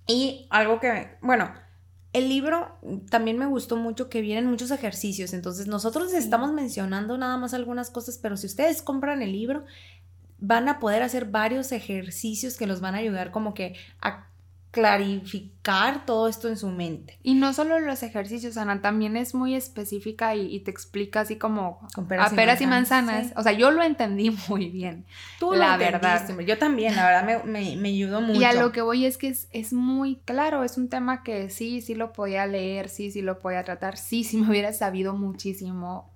[0.07, 1.51] Y algo que, bueno,
[2.13, 2.77] el libro
[3.11, 6.17] también me gustó mucho que vienen muchos ejercicios, entonces nosotros Sí.
[6.17, 9.65] estamos mencionando nada más algunas cosas, pero si ustedes compran el libro,
[10.39, 14.28] van a poder hacer varios ejercicios que los van a ayudar como que a
[14.71, 17.17] clarificar todo esto en su mente.
[17.23, 21.37] Y no solo los ejercicios, Ana, también es muy específica y, y te explica así
[21.37, 23.27] como Con a peras y manzanas.
[23.27, 23.33] sí.
[23.35, 25.05] O sea, yo lo entendí muy bien.
[25.39, 26.27] Tú la verdad.
[26.27, 26.45] verdad.
[26.45, 28.39] Yo también, la verdad me, me, me ayudó mucho.
[28.39, 31.49] Y a lo que voy es que es, es muy claro, es un tema que
[31.49, 35.13] sí, sí lo podía leer, sí, sí lo podía tratar, sí, sí me hubiera sabido
[35.15, 36.09] muchísimo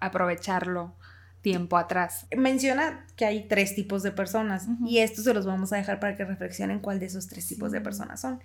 [0.00, 0.92] aprovecharlo
[1.40, 2.26] tiempo atrás.
[2.36, 6.16] Menciona que hay tres tipos de personas y estos se los vamos a dejar para
[6.16, 8.40] que reflexionen cuál de esos tres tipos de personas son.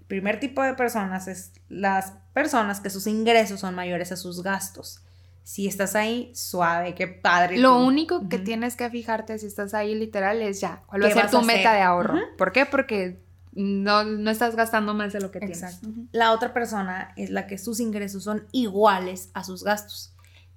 [0.00, 4.42] El primer tipo de personas es las personas que sus ingresos son mayores a sus
[4.42, 5.02] gastos.
[5.42, 7.58] Si estás ahí, suave, qué padre.
[7.58, 7.86] Lo tú.
[7.86, 11.14] único que tienes que fijarte si estás ahí literal es ya, cuál va a ¿Qué
[11.14, 12.18] ser tu a meta de ahorro.
[12.36, 12.66] ¿Por qué?
[12.66, 13.20] Porque
[13.52, 15.62] no, no estás gastando más de lo que tienes.
[15.62, 15.88] Exacto.
[16.12, 20.15] La otra persona es la que sus ingresos son iguales a sus gastos.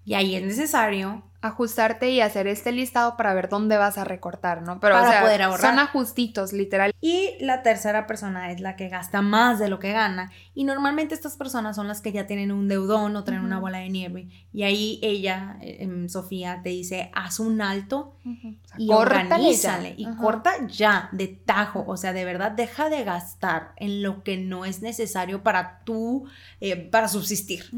[0.09, 4.63] Y ahí es necesario ajustarte y hacer este listado para ver dónde vas a recortar,
[4.63, 4.79] ¿no?
[4.79, 5.69] Pero Para o sea, poder ahorrar.
[5.69, 6.95] son ajustitos, literal.
[6.99, 10.31] Y la tercera persona es la que gasta más de lo que gana.
[10.55, 13.77] Y normalmente estas personas son las que ya tienen un deudón o traen una bola
[13.77, 14.29] de nieve.
[14.51, 19.93] Y ahí ella, eh, em, Sofía, te dice, haz un alto O sea, y organízale.
[19.95, 21.83] Y corta ya, de tajo.
[21.85, 26.25] O sea, de verdad, deja de gastar en lo que no es necesario para tú,
[26.61, 27.69] eh, para subsistir.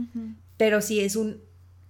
[0.56, 1.42] Pero si es un,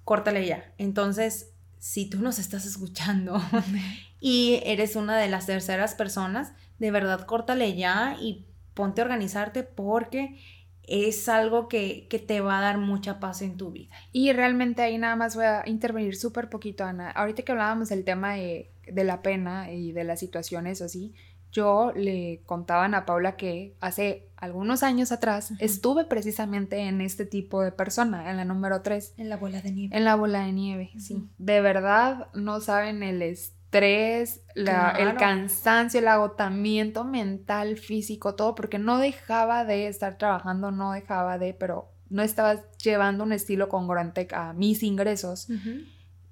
[0.03, 0.73] córtale ya.
[0.77, 3.41] Entonces, si tú nos estás escuchando
[4.19, 9.63] y eres una de las terceras personas, de verdad córtale ya y ponte a organizarte
[9.63, 10.39] porque
[10.83, 13.95] es algo que, que te va a dar mucha paz en tu vida.
[14.11, 17.11] Y realmente ahí nada más voy a intervenir súper poquito, Ana.
[17.11, 21.13] Ahorita que hablábamos del tema de, de la pena y de las situaciones así,
[21.51, 27.61] yo le contaba a Paula que hace algunos años atrás estuve precisamente en este tipo
[27.61, 29.95] de persona, en la número 3, En la bola de nieve.
[29.97, 30.91] en la bola de nieve.
[30.97, 31.27] Sí.
[31.37, 38.79] De verdad no saben el estrés, la- el cansancio, el agotamiento mental, físico, todo, porque
[38.79, 44.27] no dejaba de estar trabajando, no dejaba de, pero no estaba llevando un estilo congruente
[44.33, 45.47] a mis ingresos.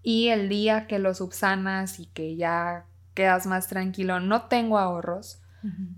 [0.01, 2.85] Y el día que lo subsanas y que ya
[3.19, 5.41] quedas más tranquilo, no tengo ahorros,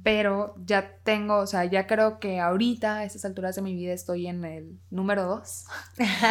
[0.01, 3.93] pero ya tengo, o sea, ya creo que ahorita, a estas alturas de mi vida,
[3.93, 5.65] estoy en el número dos.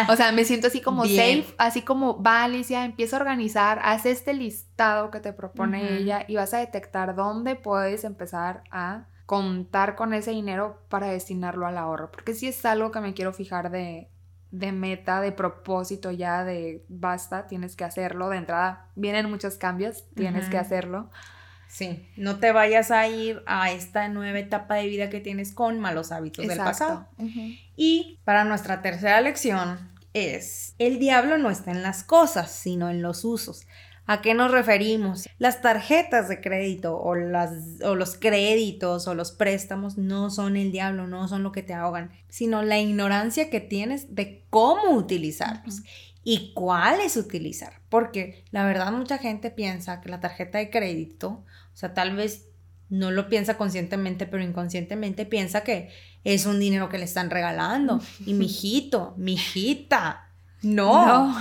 [0.08, 1.44] O sea, me siento así como Bien.
[1.44, 6.24] safe, así como, va Alicia, empieza a organizar, haz este listado que te propone ella
[6.26, 11.78] y vas a detectar dónde puedes empezar a contar con ese dinero para destinarlo al
[11.78, 12.10] ahorro.
[12.10, 14.08] Porque sí es algo que me quiero fijar de,
[14.50, 18.28] de meta, de propósito ya, de basta, tienes que hacerlo.
[18.28, 21.10] De entrada, vienen muchos cambios, tienes que hacerlo.
[21.68, 25.78] Sí, no te vayas a ir a esta nueva etapa de vida que tienes con
[25.78, 27.06] malos hábitos del pasado.
[27.76, 33.02] Y para nuestra tercera lección es, el diablo no está en las cosas, sino en
[33.02, 33.68] los usos.
[34.10, 35.28] ¿A qué nos referimos?
[35.38, 37.52] Las tarjetas de crédito o, las,
[37.84, 41.74] o los créditos o los préstamos no son el diablo, no son lo que te
[41.74, 45.88] ahogan, sino la ignorancia que tienes de cómo utilizarlos Ujú.
[46.24, 47.74] y cuáles utilizar.
[47.88, 52.48] Porque la verdad mucha gente piensa que la tarjeta de crédito, o sea, tal vez
[52.88, 55.90] no lo piensa conscientemente, pero inconscientemente piensa que
[56.24, 58.00] es un dinero que le están regalando.
[58.26, 60.29] Y mijito, mijita,
[60.62, 61.34] no,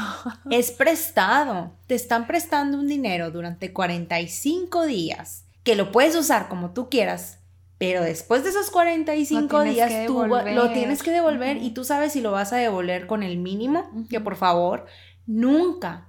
[0.50, 1.72] es prestado.
[1.88, 7.40] Te están prestando un dinero durante 45 días que lo puedes usar como tú quieras.
[7.78, 11.86] Pero después de esos 45 Lo tienes días tú lo tienes que devolver y tú
[11.86, 14.86] sabes si lo vas a devolver con el mínimo, que por favor
[15.26, 16.09] nunca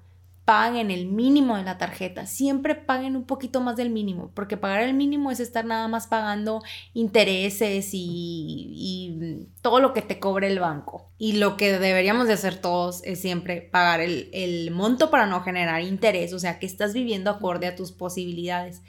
[0.50, 4.82] paguen el mínimo de la tarjeta, siempre paguen un poquito más del mínimo, porque pagar
[4.82, 6.60] el mínimo es estar nada más pagando
[6.92, 11.08] intereses y, todo lo que te cobre el banco.
[11.18, 15.40] Y lo que deberíamos de hacer todos es siempre pagar el, el monto para no
[15.42, 18.82] generar interés, o sea, que estás viviendo acorde a tus posibilidades.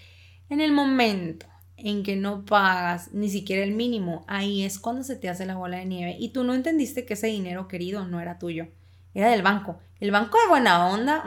[0.50, 1.46] En el momento
[1.78, 5.58] en que no pagas ni siquiera el mínimo, ahí es cuando se te hace la
[5.58, 8.70] bola de nieve y tú no entendiste que ese dinero querido no era tuyo,
[9.14, 9.78] era del banco.
[10.02, 11.24] El banco de buena onda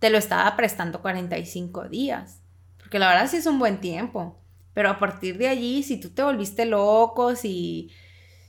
[0.00, 2.40] te lo estaba prestando 45 días,
[2.78, 4.40] porque la verdad sí es un buen tiempo,
[4.74, 7.90] pero a partir de allí, si tú te volviste loco, si,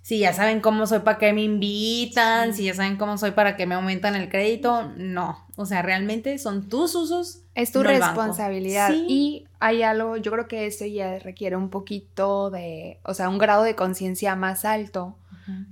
[0.01, 2.59] si ya saben cómo soy para qué me invitan, Sí.
[2.59, 6.37] si ya saben cómo soy para que me aumentan el crédito, no, o sea, realmente
[6.39, 8.89] son tus usos Es tu no responsabilidad.
[8.89, 9.05] Sí.
[9.09, 13.37] Y hay algo, yo creo que eso ya requiere un poquito de, o sea, un
[13.37, 15.17] grado de conciencia más alto.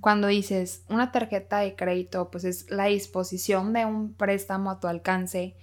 [0.02, 4.88] Cuando dices una tarjeta de crédito, pues es la disposición de un préstamo a tu
[4.88, 5.56] alcance.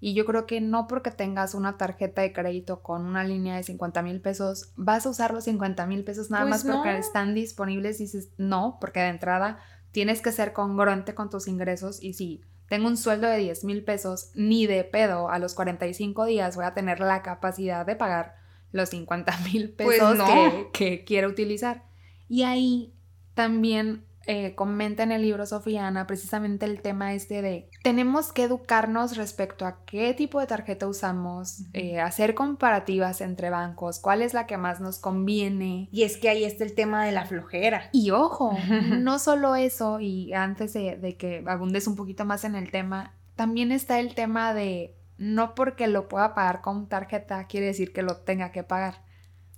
[0.00, 3.62] Y yo creo que no porque tengas una tarjeta de crédito con una línea de
[3.62, 7.34] 50 mil pesos, vas a usar los 50 mil pesos nada Pues más porque están
[7.34, 7.98] disponibles.
[7.98, 9.58] Dices, no, porque de entrada
[9.92, 12.02] tienes que ser congruente con tus ingresos.
[12.02, 16.26] Y si tengo un sueldo de 10 mil pesos, ni de pedo a los 45
[16.26, 18.34] días voy a tener la capacidad de pagar
[18.72, 20.26] los 50 mil Pues pesos no.
[20.26, 21.84] que, que quiero utilizar.
[22.28, 22.93] Y ahí
[23.34, 29.18] también eh, comenta en el libro Sofiana precisamente el tema este de tenemos que educarnos
[29.18, 34.46] respecto a qué tipo de tarjeta usamos, eh, hacer comparativas entre bancos, cuál es la
[34.46, 35.88] que más nos conviene.
[35.92, 37.90] Y es que ahí está el tema de la flojera.
[37.92, 38.56] Y ojo,
[38.98, 43.12] no solo eso, y antes de, de que abundes un poquito más en el tema,
[43.36, 48.02] también está el tema de no porque lo pueda pagar con tarjeta quiere decir que
[48.02, 49.03] lo tenga que pagar.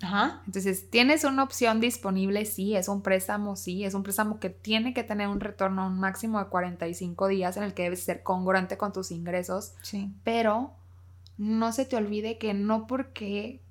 [0.02, 0.42] Ajá.
[0.46, 4.92] Entonces, tienes una opción disponible, sí, es un préstamo, sí, es un préstamo que tiene
[4.92, 8.22] que tener un retorno a un máximo de 45 días en el que debes ser
[8.22, 10.12] congruente con tus ingresos, Sí.
[10.22, 10.72] pero
[11.38, 13.62] no se te olvide que no porque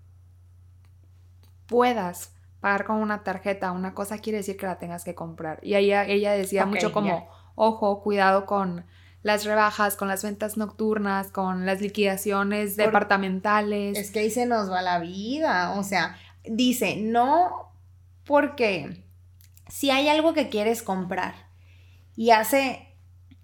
[1.67, 5.59] puedas pagar con una tarjeta una cosa quiere decir que la tengas que comprar.
[5.61, 8.85] Y ella, ella decía mucho como, ojo, cuidado con
[9.25, 13.97] las rebajas, con las ventas nocturnas, con las liquidaciones Por- departamentales.
[13.97, 15.71] Es que ahí se nos va la vida.
[15.71, 17.73] O sea, dice, no
[18.23, 19.03] porque
[19.67, 21.33] si hay algo que quieres comprar
[22.15, 22.95] y hace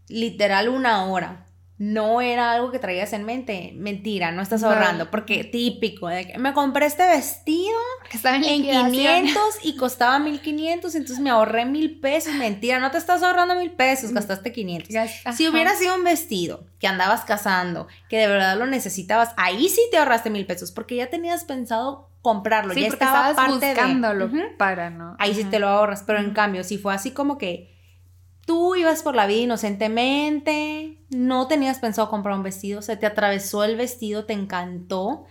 [0.07, 1.47] literal una hora
[1.83, 4.67] no era algo que traías en mente, mentira, no estás No.
[4.69, 7.75] ahorrando, porque típico, de que me compré este vestido
[8.07, 8.91] que estaba en, en liquidación.
[8.91, 13.71] 500 y costaba 1500, entonces me ahorré mil pesos, mentira, no te estás ahorrando mil
[13.71, 14.89] pesos, gastaste 500.
[14.93, 19.67] Gas- Si hubiera sido un vestido que andabas cazando, que de verdad lo necesitabas, ahí
[19.67, 23.69] sí te ahorraste mil pesos, porque ya tenías pensado comprarlo, Sí, ya estaba estabas parte
[23.73, 24.49] buscándolo de...
[24.55, 25.15] Para, ¿no?
[25.17, 27.71] Ahí sí te lo ahorras, pero en cambio, si fue así como que
[28.45, 33.63] tú ibas por la vida inocentemente, no tenías pensado comprar un vestido, se te atravesó
[33.63, 35.25] el vestido, te encantó,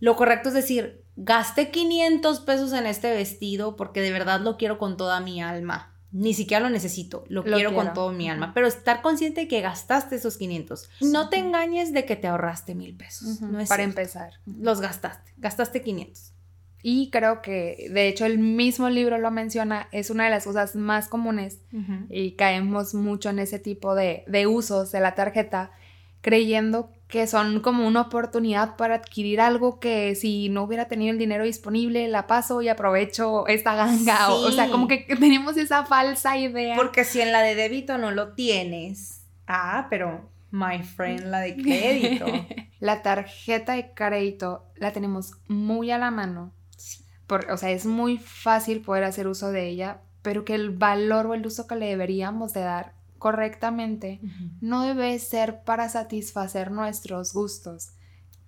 [0.00, 4.78] lo correcto es decir, gasté 500 pesos en este vestido porque de verdad lo quiero
[4.78, 5.88] con toda mi alma.
[6.12, 8.52] Ni siquiera lo necesito, lo, Lo quiero, con todo mi alma.
[8.52, 10.90] Pero estar consciente de que gastaste esos 500.
[11.00, 13.40] No te engañes de que te ahorraste mil pesos.
[13.40, 14.00] No es para cierto.
[14.00, 14.32] empezar.
[14.44, 15.32] Los gastaste.
[15.38, 16.31] Gastaste 500.
[16.82, 20.74] Y creo que, de hecho, el mismo libro lo menciona, es una de las cosas
[20.74, 21.60] más comunes
[22.08, 25.70] y caemos mucho en ese tipo de, de usos de la tarjeta,
[26.22, 31.18] creyendo que son como una oportunidad para adquirir algo que si no hubiera tenido el
[31.18, 34.32] dinero disponible, la paso y aprovecho esta ganga.
[34.32, 36.74] O, o sea, como que tenemos esa falsa idea.
[36.74, 39.24] Porque si en la de débito no lo tienes.
[39.46, 42.26] Ah, pero my friend, la de crédito.
[42.80, 46.52] La tarjeta de crédito la tenemos muy a la mano.
[47.32, 51.24] Por- o sea, es muy fácil poder hacer uso de ella, pero que el valor
[51.24, 54.20] o el uso que le deberíamos de dar correctamente
[54.60, 57.92] no debe ser para satisfacer nuestros gustos.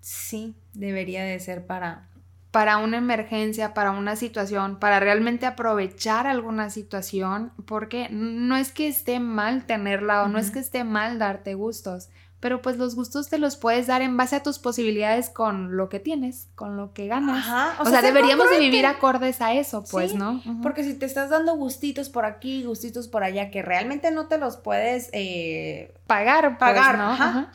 [0.03, 2.11] Sí, debería de ser para...
[2.51, 8.87] Para una emergencia, para una situación, para realmente aprovechar alguna situación, porque no es que
[8.87, 13.29] esté mal tenerla o no es que esté mal darte gustos, pero pues los gustos
[13.29, 16.93] te los puedes dar en base a tus posibilidades con lo que tienes, con lo
[16.93, 17.39] que ganas.
[17.47, 17.83] Ajá.
[17.83, 20.43] O, sea, deberíamos de vivir acordes a eso, pues, Sí, ¿no?
[20.63, 24.39] Porque si te estás dando gustitos por aquí, gustitos por allá, que realmente no te
[24.39, 27.11] los puedes eh, pagar, pues, pagar, ¿no?
[27.11, 27.25] ajá.
[27.29, 27.53] Ajá.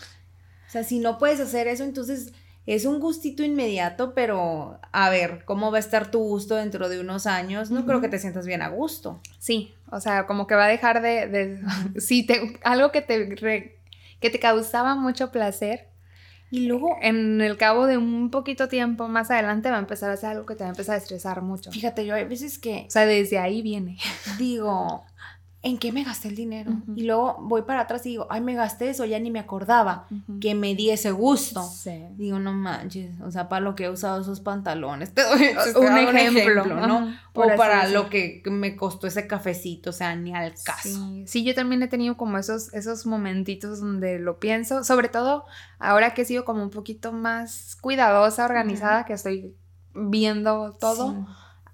[0.68, 2.32] O sea, si no puedes hacer eso, entonces
[2.68, 7.00] es un gustito inmediato, pero a ver, ¿cómo va a estar tu gusto dentro de
[7.00, 7.72] unos años?
[7.72, 9.20] No creo que te sientas bien a gusto.
[9.40, 11.62] Sí, o sea, como que va a dejar de, de
[12.00, 13.79] si te algo que te re-
[14.20, 15.88] que te causaba mucho placer,
[16.52, 20.18] Y luego, en el cabo de un poquito tiempo más adelante va a empezar a
[20.18, 21.72] ser algo que te va a empezar a estresar mucho.
[21.72, 23.98] fíjate, yo hay veces que O sea, desde ahí viene.
[24.38, 25.04] digo,
[25.62, 26.72] ¿en qué me gasté el dinero?
[26.96, 30.08] Y luego voy para atrás y digo, ay, me gasté eso, ya ni me acordaba
[30.40, 31.62] que me di ese gusto.
[31.64, 32.06] Sí.
[32.16, 35.14] Digo, no manches, o sea, para lo que he usado esos pantalones.
[35.14, 37.14] Te doy Un ejemplo, ¿no?
[37.34, 40.90] O para lo que me costó ese cafecito, o sea, ni al caso.
[40.90, 45.46] Sí, sí, yo también he tenido como esos, esos momentitos donde lo pienso, sobre todo
[45.78, 49.54] ahora que he sido como un poquito más cuidadosa, organizada, que estoy
[49.94, 51.18] viendo todo, Sí.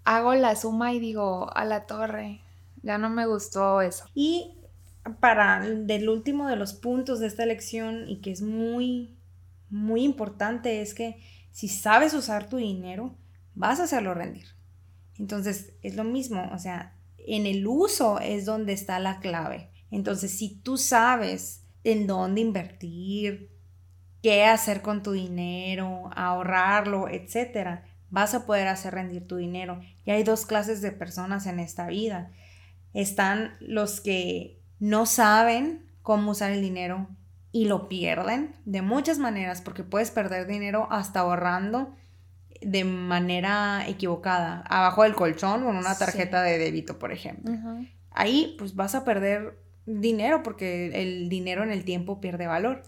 [0.06, 2.42] hago la suma y digo, a la torre,
[2.86, 4.06] ya no me gustó eso.
[4.14, 4.60] Y
[5.20, 9.18] para del último de los puntos de esta lección y que es muy,
[9.70, 11.20] muy importante es que
[11.52, 13.18] si sabes usar tu dinero,
[13.56, 14.46] vas a hacerlo rendir.
[15.18, 19.72] Entonces, es lo mismo, o sea, en el uso es donde está la clave.
[19.90, 23.50] Entonces, si tú sabes en dónde invertir,
[24.22, 29.80] qué hacer con tu dinero, ahorrarlo, etcétera, vas a poder hacer rendir tu dinero.
[30.04, 32.32] Y hay dos clases de personas en esta vida.
[32.96, 37.08] Están los que no saben cómo usar el dinero
[37.52, 41.94] y lo pierden de muchas maneras, porque puedes perder dinero hasta ahorrando
[42.62, 46.00] de manera equivocada, abajo del colchón o en una Sí.
[46.00, 47.54] tarjeta de débito, por ejemplo.
[48.12, 52.82] Ahí pues vas a perder dinero porque el dinero en el tiempo pierde valor.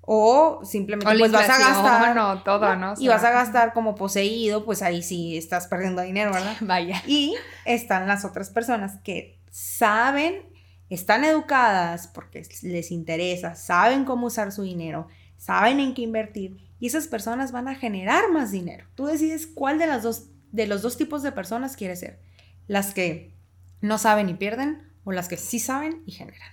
[0.00, 2.92] O simplemente O pues vas a gastar o todo, ¿no?
[2.92, 6.54] O y vas a gastar como poseído, pues ahí sí estás perdiendo dinero, ¿verdad?
[6.60, 7.02] Vaya.
[7.06, 10.42] Y están las otras personas que saben,
[10.90, 16.88] están educadas porque les interesa, saben cómo usar su dinero, saben en qué invertir y
[16.88, 18.86] esas personas van a generar más dinero.
[18.94, 22.20] Tú decides cuál de las dos de los dos tipos de personas quieres ser.
[22.66, 23.34] Las que
[23.80, 26.50] no saben y pierden o las que sí saben y generan.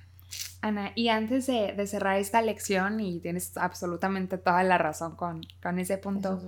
[0.62, 5.42] Ana, y antes de, de cerrar esta lección, y tienes absolutamente toda la razón con,
[5.62, 6.42] con ese punto.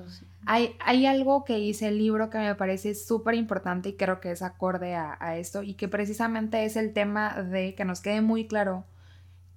[0.46, 4.32] Hay, hay algo que dice el libro que me parece súper importante y creo que
[4.32, 8.22] es acorde a, a esto y que precisamente es el tema de que nos quede
[8.22, 8.86] muy claro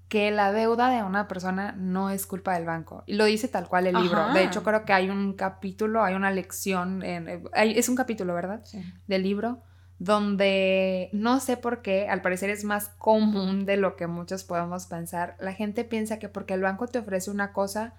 [0.08, 3.02] que la deuda de una persona no es culpa del banco.
[3.06, 4.22] Y lo dice tal cual el libro.
[4.32, 7.94] De hecho, creo que hay un capítulo, hay una lección, en, eh, hay- es un
[7.96, 8.64] capítulo, ¿verdad?
[9.06, 9.60] Del libro,
[9.98, 14.86] donde no sé por qué, al parecer es más común de lo que muchos podemos
[14.86, 15.36] pensar.
[15.40, 17.92] La gente piensa que porque el banco te ofrece una cosa,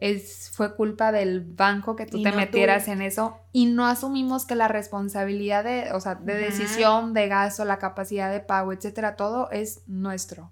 [0.00, 2.94] es, fue culpa del banco que tú Y te no metieras tuya.
[2.94, 7.64] en eso y no asumimos que la responsabilidad de, o sea, de decisión, de gasto,
[7.64, 10.50] la capacidad de pago, etcétera, todo es nuestro.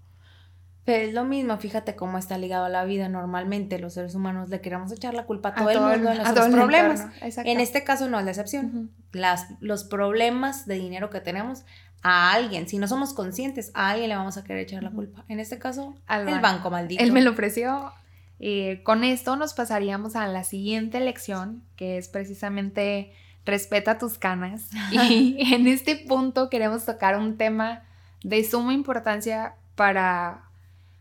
[0.84, 3.11] Pero es lo mismo, fíjate cómo está ligado a la vida.
[3.11, 6.34] Normalmente los seres humanos le queremos echar la culpa a todo, el mundo a nuestros
[6.34, 7.01] todo el problemas.
[7.01, 7.51] entorno, exacto.
[7.51, 8.66] En este caso no es la excepción.
[8.66, 8.88] Ujú.
[9.12, 11.64] Las, los problemas de dinero que tenemos
[12.03, 15.24] a alguien, si no somos conscientes, a alguien le vamos a querer echar la culpa.
[15.28, 16.42] En este caso, Al el banco.
[16.42, 17.03] banco maldito.
[17.05, 17.92] Él me lo ofreció.
[18.41, 23.12] Eh, con esto nos pasaríamos a la siguiente lección, que es precisamente
[23.45, 24.70] respeta tus canas.
[24.93, 27.82] Y en este punto queremos tocar un tema
[28.22, 30.43] de suma importancia para,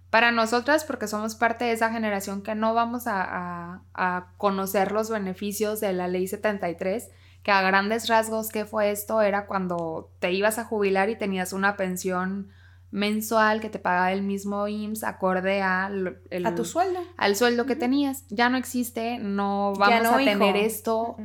[0.09, 4.91] para nosotras, porque somos parte de esa generación que no vamos a, a- a conocer
[4.91, 7.09] los beneficios de la ley 73,
[7.43, 9.21] que a grandes rasgos, ¿qué fue esto?
[9.21, 12.49] Era cuando te ibas a jubilar y tenías una pensión
[12.91, 15.87] mensual que te pagaba el mismo IMSS acorde a,
[16.29, 16.99] el- a tu sueldo.
[17.17, 18.23] al sueldo que tenías.
[18.29, 20.65] Ya no existe, no vamos no, a tener hijo.
[20.65, 21.17] esto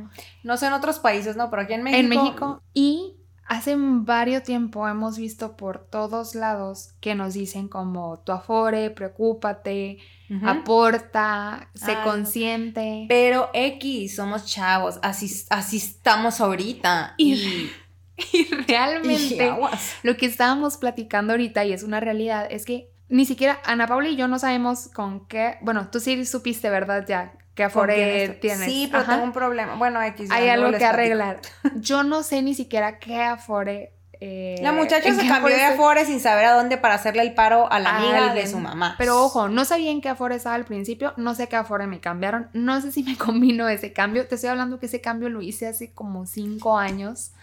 [0.43, 1.99] No sé en otros países, no, pero aquí en México.
[2.01, 2.61] en México.
[2.73, 8.89] Y hace varios tiempo hemos visto por todos lados que nos dicen como tu afore,
[8.89, 9.99] preocúpate,
[10.45, 12.03] aporta, sé Ah.
[12.03, 13.05] consciente.
[13.09, 17.13] Pero X, somos chavos, así, así estamos ahorita.
[17.17, 17.69] Y-
[18.17, 19.51] Y, Y y realmente
[20.03, 24.09] lo que estábamos platicando ahorita y es una realidad es que ni siquiera Ana Paula
[24.09, 27.05] y yo no sabemos con qué, bueno, tú sí supiste, ¿verdad?
[27.07, 28.65] Ya, qué ¿Con quién afore tienes.
[28.71, 29.11] Sí, pero Ajá.
[29.13, 29.75] tengo un problema.
[29.75, 30.31] Bueno, X.
[30.31, 30.93] Hay algo que platico.
[30.93, 31.41] arreglar.
[31.75, 33.93] Yo no sé ni siquiera qué afore.
[34.19, 35.63] eh, La muchacha se cambió de.
[35.63, 38.49] Afore sin saber a dónde para hacerle el paro a la amiga de alguien.
[38.49, 38.95] su mamá.
[38.97, 41.99] Pero ojo, no sabía en qué afore estaba al principio, no sé qué afore me
[41.99, 44.25] cambiaron, no sé si me combino ese cambio.
[44.27, 47.33] Te estoy hablando que ese cambio lo hice hace como cinco años.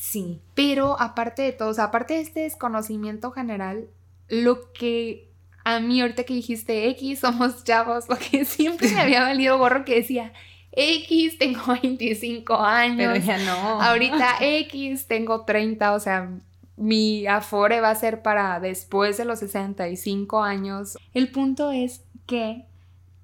[0.00, 0.40] Sí.
[0.54, 3.90] Pero aparte de todo, o sea, aparte de este desconocimiento general,
[4.28, 5.28] lo que
[5.62, 9.84] a mí ahorita que dijiste X, somos chavos, lo que siempre me había valido gorro
[9.84, 10.32] que decía
[10.72, 13.12] X, tengo 25 años.
[13.12, 13.82] Pero ya no.
[13.82, 16.30] Ahorita X, tengo 30, o sea,
[16.76, 20.96] mi afore va a ser para después de los 65 años.
[21.12, 22.69] El punto es que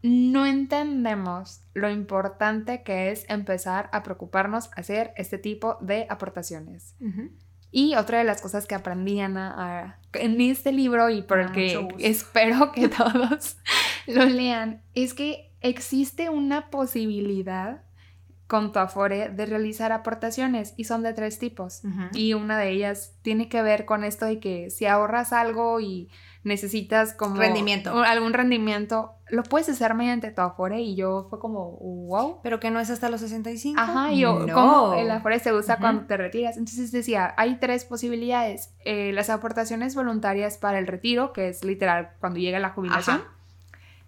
[0.03, 6.95] no entendemos lo importante que es empezar a preocuparnos hacer este tipo de aportaciones.
[7.73, 11.43] Y otra de las cosas que aprendí Ana, a- en este libro y por Ah,
[11.43, 13.57] el que espero que todos
[14.07, 17.83] lo lean es que existe una posibilidad
[18.47, 21.83] con tu Afore de realizar aportaciones y son de tres tipos.
[22.15, 26.09] Y una de ellas tiene que ver con esto de que si ahorras algo y
[26.47, 27.93] necesitas como Rendimiento.
[28.05, 32.39] algún rendimiento, lo puedes hacer mediante tu Afore y yo fue como, wow.
[32.43, 33.81] Pero que no es hasta los 65.
[33.81, 34.55] Ajá, y yo, No.
[34.55, 36.57] ¿cómo el Afore se usa cuando te retiras?
[36.57, 38.73] Entonces decía, hay tres posibilidades.
[38.85, 43.17] Eh, las aportaciones voluntarias para el retiro, que es literal cuando llega la jubilación.
[43.17, 43.33] Ajá.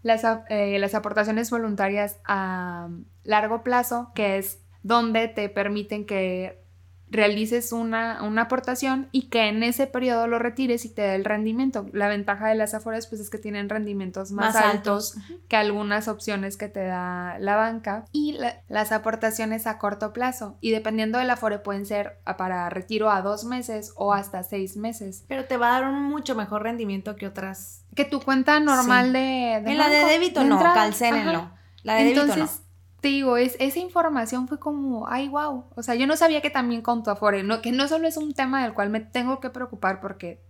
[0.02, 2.88] Las, eh, las aportaciones voluntarias a
[3.24, 6.62] largo plazo, que es donde te permiten que
[7.10, 11.24] realices una, una aportación y que en ese periodo lo retires y te dé el
[11.24, 11.86] rendimiento.
[11.92, 15.16] La ventaja de las afores pues es que tienen rendimientos más, altos,
[15.48, 20.56] que algunas opciones que te da la banca y la- las aportaciones a corto plazo
[20.60, 25.24] y dependiendo del afore pueden ser para retiro a dos meses o hasta seis meses
[25.28, 27.84] Pero te va a dar un mucho mejor rendimiento que otras.
[27.94, 29.12] que tu cuenta normal Sí.
[29.12, 29.18] de,
[29.64, 31.50] de En la de débito de no, calcénenlo.
[31.82, 32.62] La de débito entonces
[33.00, 36.50] te digo es esa información fue como ay wow o sea yo no sabía que
[36.50, 39.40] también con tu afore no que no solo es un tema del cual me tengo
[39.40, 40.42] que preocupar porque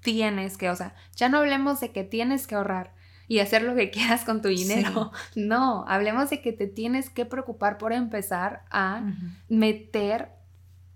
[0.00, 2.94] tienes que o sea ya no hablemos de que tienes que ahorrar
[3.32, 5.10] y hacer lo que quieras con tu dinero.
[5.34, 9.02] No, hablemos de que te tienes que preocupar por empezar a
[9.48, 10.28] meter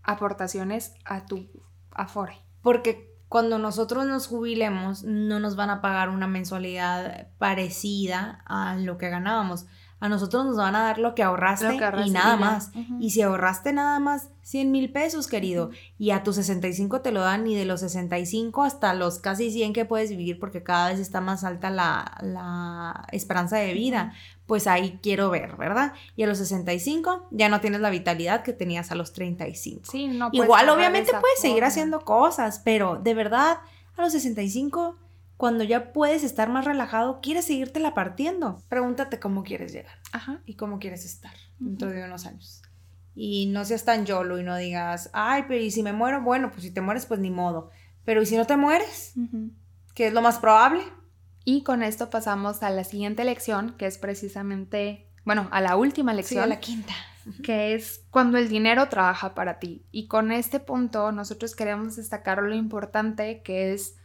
[0.02, 1.48] aportaciones a tu
[1.90, 2.36] Afore.
[2.60, 8.98] Porque cuando nosotros nos jubilemos, no nos van a pagar una mensualidad parecida a lo
[8.98, 9.66] que ganábamos.
[9.98, 12.38] A nosotros nos van a dar lo que ahorraste, Lo que ahorraste y nada y
[12.38, 12.70] más.
[13.00, 17.22] Y si ahorraste nada más 100 mil pesos, querido, y a tus 65 te lo
[17.22, 21.00] dan, y de los 65 hasta los casi 100 que puedes vivir, porque cada vez
[21.00, 24.12] está más alta la, la esperanza de vida,
[24.46, 25.92] pues ahí quiero ver, ¿verdad?
[26.14, 29.90] Y a los 65 ya no tienes la vitalidad que tenías a los 35.
[29.90, 33.58] Sí, no Igual, obviamente, puedes seguir haciendo cosas, pero de verdad,
[33.96, 34.96] a los 65,
[35.36, 38.62] cuando ya puedes estar más relajado, quieres seguírtela partiendo.
[38.68, 40.40] Pregúntate cómo quieres llegar Ajá.
[40.46, 42.62] y cómo quieres estar dentro de unos años.
[43.14, 46.22] Y no seas tan yolo y no digas, ay, pero ¿y si me muero?
[46.22, 47.70] Bueno, pues si te mueres, pues ni modo.
[48.04, 49.12] Pero ¿y si no te mueres?
[49.16, 49.50] Ujú.
[49.94, 50.82] Que es lo más probable.
[51.44, 56.12] Y con esto pasamos a la siguiente lección, que es precisamente, bueno, a la última
[56.12, 56.42] lección.
[56.42, 56.92] a la quinta.
[57.42, 59.84] Que es cuando el dinero trabaja para ti.
[59.90, 63.96] Y con este punto nosotros queremos destacar lo importante que es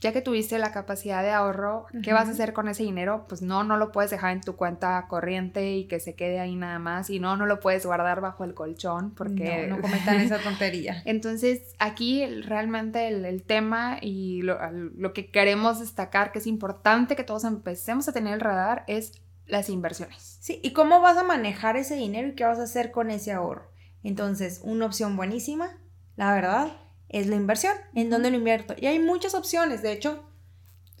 [0.00, 3.26] ya que tuviste la capacidad de ahorro, ¿qué vas a hacer con ese dinero?
[3.28, 6.54] Pues no, no lo puedes dejar en tu cuenta corriente y que se quede ahí
[6.54, 7.10] nada más.
[7.10, 9.66] Y no, no lo puedes guardar bajo el colchón porque...
[9.66, 11.02] No, no cometan esa tontería.
[11.04, 17.24] Entonces, aquí realmente el, tema y lo, lo, que queremos destacar, que es importante que
[17.24, 20.38] todos empecemos a tener el radar, es las inversiones.
[20.40, 23.32] Sí, ¿y cómo vas a manejar ese dinero y qué vas a hacer con ese
[23.32, 23.70] ahorro?
[24.04, 25.70] Entonces, una opción buenísima,
[26.16, 26.68] la verdad,
[27.08, 28.74] es la inversión, en dónde lo invierto.
[28.78, 30.24] Y hay muchas opciones, de hecho,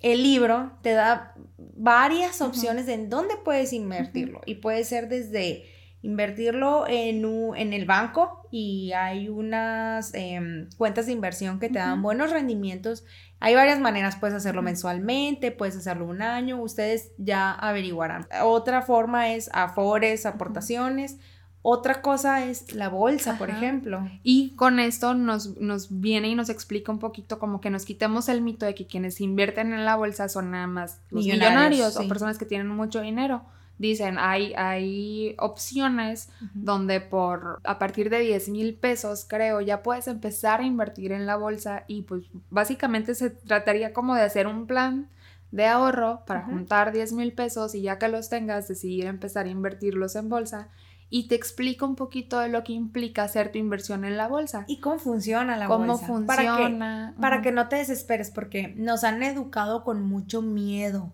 [0.00, 4.40] el libro te da varias opciones de en dónde puedes invertirlo.
[4.46, 5.64] Y puede ser desde
[6.02, 7.24] invertirlo en,
[7.56, 13.04] en el banco y hay unas em, cuentas de inversión que te dan buenos rendimientos.
[13.40, 18.28] Hay varias maneras, puedes hacerlo mensualmente, puedes hacerlo un año, ustedes ya averiguarán.
[18.42, 21.18] Otra forma es afores, aportaciones.
[21.70, 24.08] Otra cosa es la bolsa, por ejemplo.
[24.22, 28.30] Y con esto nos, nos, viene y nos explica un poquito como que nos quitemos
[28.30, 32.08] el mito de que quienes invierten en la bolsa son nada más los millonarios, o
[32.08, 33.42] personas que tienen mucho dinero.
[33.76, 40.08] Dicen, hay, hay opciones donde por a partir de 10 mil pesos, creo, ya puedes
[40.08, 44.66] empezar a invertir en la bolsa y pues básicamente se trataría como de hacer un
[44.66, 45.10] plan
[45.50, 49.50] de ahorro para juntar 10 mil pesos y ya que los tengas, decidir empezar a
[49.50, 50.68] invertirlos en bolsa
[51.10, 54.64] y te explico un poquito de lo que implica hacer tu inversión en la bolsa.
[54.68, 55.86] Y cómo funciona la bolsa.
[55.86, 57.14] Cómo funciona.
[57.18, 61.12] Para, que, no te desesperes, porque nos han educado con mucho miedo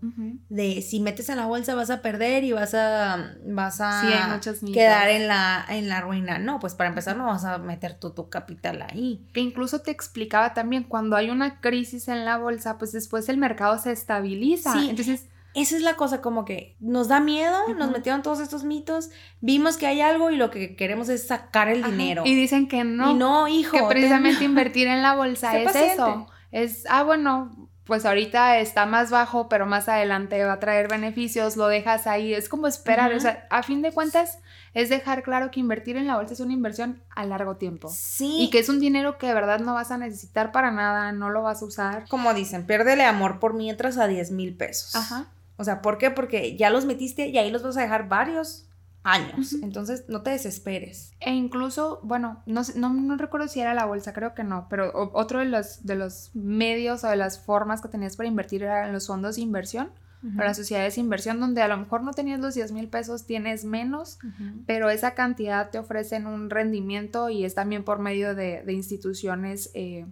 [0.49, 4.41] de si metes en la bolsa vas a perder y vas a, vas a
[4.73, 6.39] quedar en la, en la ruina.
[6.39, 9.25] No, pues para empezar no vas a meter tu, tu capital ahí.
[9.33, 13.37] Que incluso te explicaba también, cuando hay una crisis en la bolsa, pues después el
[13.37, 14.73] mercado se estabiliza.
[14.73, 14.91] Sí.
[14.91, 19.11] Entonces esa es la cosa, como que nos da miedo, nos metieron todos estos mitos,
[19.41, 22.23] vimos que hay algo y lo que queremos es sacar el dinero.
[22.27, 23.13] Y dicen que no.
[23.13, 23.77] Y no, hijo.
[23.77, 26.27] Que precisamente invertir en la bolsa es eso.
[26.51, 31.57] Es, ah, bueno, pues ahorita está más bajo, pero más adelante va a traer beneficios,
[31.57, 32.33] lo dejas ahí.
[32.33, 34.39] Es como esperar, o sea, a fin de cuentas
[34.73, 37.89] es dejar claro que invertir en la bolsa es una inversión a largo tiempo.
[37.95, 38.39] Sí.
[38.41, 41.31] Y que es un dinero que de verdad no vas a necesitar para nada, no
[41.31, 42.09] lo vas a usar.
[42.09, 44.97] Como dicen, piérdele amor por mientras a 10 mil pesos.
[44.97, 45.27] Ajá.
[45.57, 46.11] O sea, ¿por qué?
[46.11, 48.69] Porque ya los metiste y ahí los vas a dejar varios
[49.05, 49.53] años.
[49.63, 51.13] Entonces, no te desesperes.
[51.21, 55.39] E incluso, bueno, no, no, recuerdo si era la bolsa, creo que no, pero otro
[55.41, 59.07] de los, de los medios o de las formas que tenías para invertir eran los
[59.07, 59.91] fondos de inversión
[60.25, 63.27] o las sociedades de inversión, donde a lo mejor no tenías los 10 mil pesos,
[63.27, 64.19] tienes menos,
[64.65, 69.71] pero esa cantidad te ofrecen un rendimiento y es también por medio de, de instituciones
[69.75, 70.07] eh,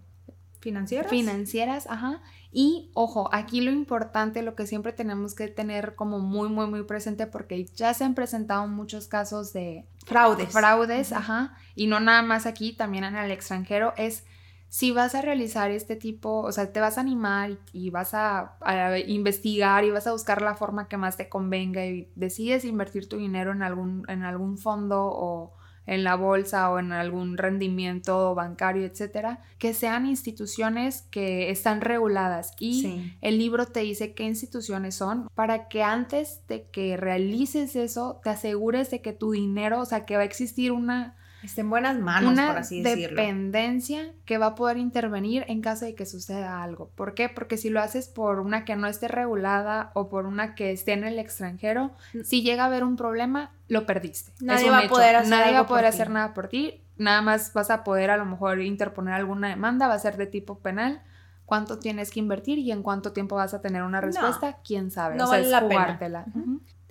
[0.61, 1.11] financieras.
[1.11, 2.21] Financieras, ajá.
[2.55, 6.83] Y ojo, aquí lo importante, lo que siempre tenemos que tener como muy, muy, muy
[6.83, 10.53] presente, porque ya se han presentado muchos casos de fraudes.
[10.53, 11.57] Fraudes, ajá.
[11.75, 14.25] Y no nada más aquí, también en el extranjero, es
[14.69, 18.57] si vas a realizar este tipo, o sea, te vas a animar y, vas a,
[18.61, 23.09] a, investigar y vas a buscar la forma que más te convenga y decides invertir
[23.09, 25.55] tu dinero en algún, en algún fondo o
[25.87, 32.53] en la bolsa o en algún rendimiento bancario, etcétera, que sean instituciones que están reguladas.
[32.59, 38.21] Y el libro te dice qué instituciones son para que antes de que realices eso
[38.23, 41.71] te asegures de que tu dinero, o sea, que va a existir una Está en
[41.71, 43.17] buenas manos, por así decirlo.
[43.17, 46.91] dependencia que va a poder intervenir en caso de que suceda algo.
[46.95, 47.29] ¿Por qué?
[47.29, 50.93] Porque si lo haces por una que no esté regulada o por una que esté
[50.93, 52.21] en el extranjero, mm.
[52.23, 54.33] si llega a haber un problema, lo perdiste.
[54.41, 56.83] Nadie va a poder hacer, Nadie va a poder hacer nada por ti.
[56.97, 60.27] Nada más vas a poder a lo mejor interponer alguna demanda, va a ser de
[60.27, 61.03] tipo penal.
[61.45, 64.59] ¿Cuánto tienes que invertir y en cuánto tiempo vas a tener una respuesta?
[64.65, 65.17] ¿Quién sabe?
[65.17, 65.99] No vale la pena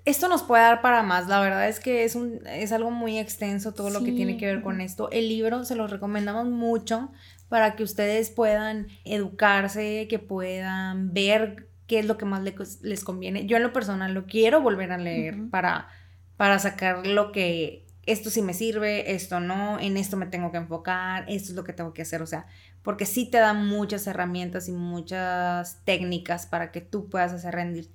[0.05, 3.19] esto nos puede dar para más, la verdad es que es, un, es algo muy
[3.19, 5.11] extenso todo lo que tiene que ver con esto.
[5.11, 7.11] El libro se lo recomendamos mucho
[7.49, 12.41] para que ustedes puedan educarse, que puedan ver qué es lo que más
[12.81, 13.45] les, conviene.
[13.45, 15.89] Yo en lo personal lo quiero volver a leer para,
[16.37, 20.57] para sacar lo que esto sí me sirve, esto no, en esto me tengo que
[20.57, 22.47] enfocar, esto es lo que tengo que hacer, o sea,
[22.81, 27.91] porque sí te da muchas herramientas y muchas técnicas para que tú puedas hacer rendir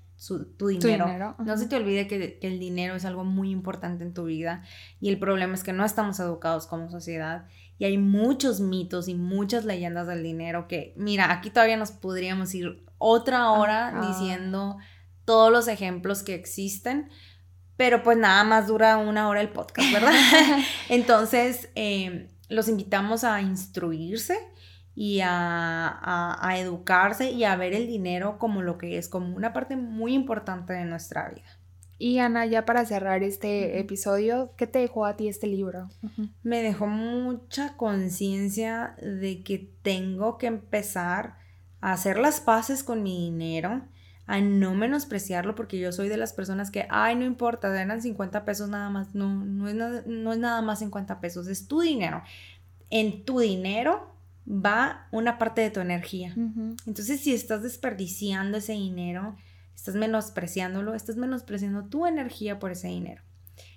[0.57, 1.37] tu dinero.
[1.39, 4.63] No se te olvide que, el dinero es algo muy importante en tu vida
[5.01, 7.47] y el problema es que no estamos educados como sociedad
[7.79, 12.55] y hay muchos mitos y muchas leyendas del dinero que, mira, aquí todavía nos podríamos
[12.55, 14.79] ir otra hora diciendo
[15.25, 17.11] todos los ejemplos que existen,
[17.77, 20.13] pero pues nada más dura una hora el podcast, ¿verdad?
[20.89, 24.39] Entonces, em, los invitamos a instruirse
[24.99, 29.53] y a, a, educarse y a ver el dinero como lo que es, como una
[29.53, 31.45] parte muy importante de nuestra vida.
[31.99, 35.91] Y Ana, ya para cerrar este episodio, ¿qué te dejó a ti este libro?
[36.43, 41.37] Me dejó mucha conciencia de que tengo que empezar
[41.83, 43.83] a hacer las paces con mi dinero,
[44.27, 48.47] a no menospreciarlo, porque yo soy de las personas que, ay, no importa, eran 50
[48.47, 49.15] pesos nada más.
[49.15, 52.23] No, no es, no es nada más 50 pesos, es tu dinero.
[52.89, 54.16] En tu dinero
[54.49, 56.35] va una parte de tu energía.
[56.87, 59.37] Entonces, si estás desperdiciando ese dinero,
[59.75, 63.23] estás menospreciándolo, estás menospreciando tu energía por ese dinero.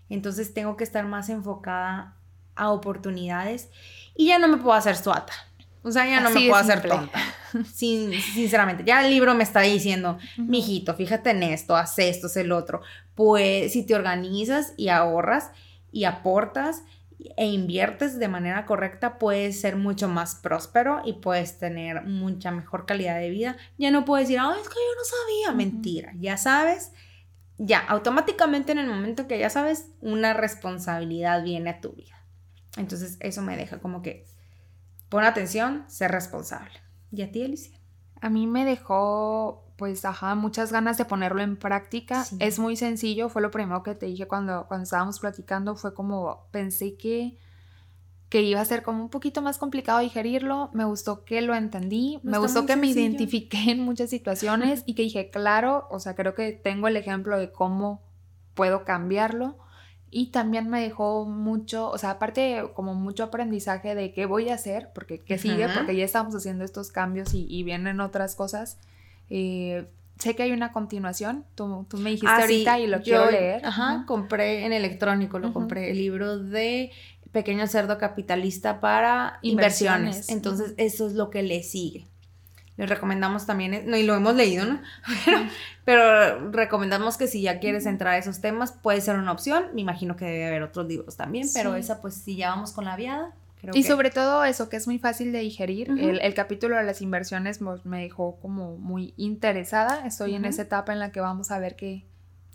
[0.10, 2.16] Entonces, tengo que estar más enfocada
[2.56, 3.70] a oportunidades
[4.16, 5.34] y ya no me puedo hacer suata.
[5.82, 7.20] O sea, ya no me puedo hacer tonta.
[7.74, 12.38] Sin, sinceramente, ya el libro me está diciendo, mijito, fíjate en esto, haz esto, haz
[12.38, 12.82] el otro.
[13.16, 15.52] Pues si te organizas y ahorras
[15.92, 16.84] y aportas
[17.36, 22.86] e inviertes de manera correcta, puedes ser mucho más próspero y puedes tener mucha mejor
[22.86, 23.58] calidad de vida.
[23.78, 25.56] Ya no puedes decir, ay, es que yo no sabía.
[25.56, 26.92] Mentira, ya sabes,
[27.58, 32.16] ya, automáticamente en el momento que ya sabes, una responsabilidad viene a tu vida.
[32.78, 34.26] Entonces, eso me deja como que
[35.10, 36.80] pon atención, ser responsable.
[37.12, 37.78] ¿Y a ti, Alicia?
[38.22, 42.26] A mí me dejó pues, ajá, muchas ganas de ponerlo en práctica.
[42.40, 46.48] Es muy sencillo, fue lo primero que te dije cuando, cuando estábamos platicando, fue como,
[46.52, 47.38] pensé que,
[48.28, 52.20] que iba a ser como un poquito más complicado digerirlo, me gustó que lo entendí,
[52.24, 56.36] me gustó que me identifiqué en muchas situaciones y que dije, claro, o sea, creo
[56.36, 58.02] que tengo el ejemplo de cómo
[58.56, 59.58] puedo cambiarlo.
[60.12, 64.56] Y también me dejó mucho, o sea, aparte como mucho aprendizaje de qué voy a
[64.56, 68.80] hacer, porque qué sigue, porque ya estamos haciendo estos cambios y, y vienen otras cosas.
[69.30, 73.32] Eh, sé que hay una continuación, tú, tú me dijiste ah, ahorita y lo quiero
[73.32, 73.66] leer.
[73.66, 76.92] Ajá, compré en electrónico, lo compré, el libro de
[77.32, 80.30] Pequeño Cerdo Capitalista para inversiones.
[80.30, 82.06] Entonces, eso es lo que le sigue.
[82.80, 84.80] Les recomendamos también, no, y lo hemos leído, ¿no?
[85.86, 89.66] Pero, recomendamos que si ya quieres entrar a esos temas, puede ser una opción.
[89.74, 92.86] Me imagino que debe haber otros libros también, pero esa, pues, si ya vamos con
[92.86, 93.34] la viada,
[93.74, 95.90] y sobre todo eso, que es muy fácil de digerir.
[95.90, 100.06] el, capítulo de las inversiones me dejó como muy interesada.
[100.06, 102.06] Estoy en esa etapa en la que vamos a ver qué,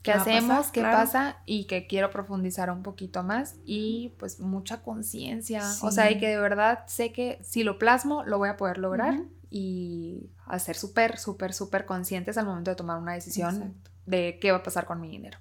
[0.03, 5.63] qué, hacemos, qué pasa y que quiero profundizar un poquito más y pues mucha conciencia.
[5.83, 8.79] O sea, y que de verdad sé que si lo plasmo lo voy a poder
[8.79, 13.75] lograr y hacer súper, súper, súper conscientes al momento de tomar una decisión
[14.07, 15.39] de qué va a pasar con mi dinero.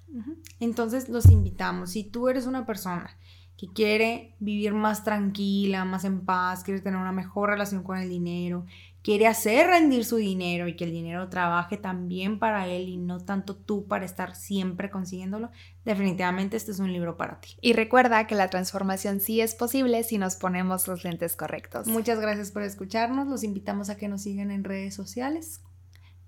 [0.60, 1.90] Entonces los invitamos.
[1.90, 3.16] Si tú eres una persona
[3.56, 8.08] que quiere vivir más tranquila, más en paz, quiere tener una mejor relación con el
[8.08, 8.66] dinero,
[9.02, 13.20] quiere hacer rendir su dinero y que el dinero trabaje también para él y no
[13.20, 15.50] tanto tú para estar siempre consiguiéndolo,
[15.84, 17.50] definitivamente este es un libro para ti.
[17.60, 21.86] Y recuerda que la transformación sí es posible si nos ponemos los lentes correctos.
[21.86, 25.62] Muchas gracias por escucharnos, los invitamos a que nos sigan en redes sociales,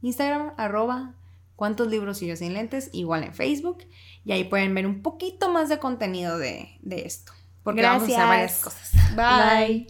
[0.03, 1.15] Instagram, arroba
[1.57, 3.79] cuántos libros y yo sin lentes, igual en Facebook.
[4.27, 7.33] Y ahí pueden ver un poquito más de contenido de, esto.
[7.63, 8.93] Porque vamos a hacer varias cosas.
[9.15, 9.87] Bye.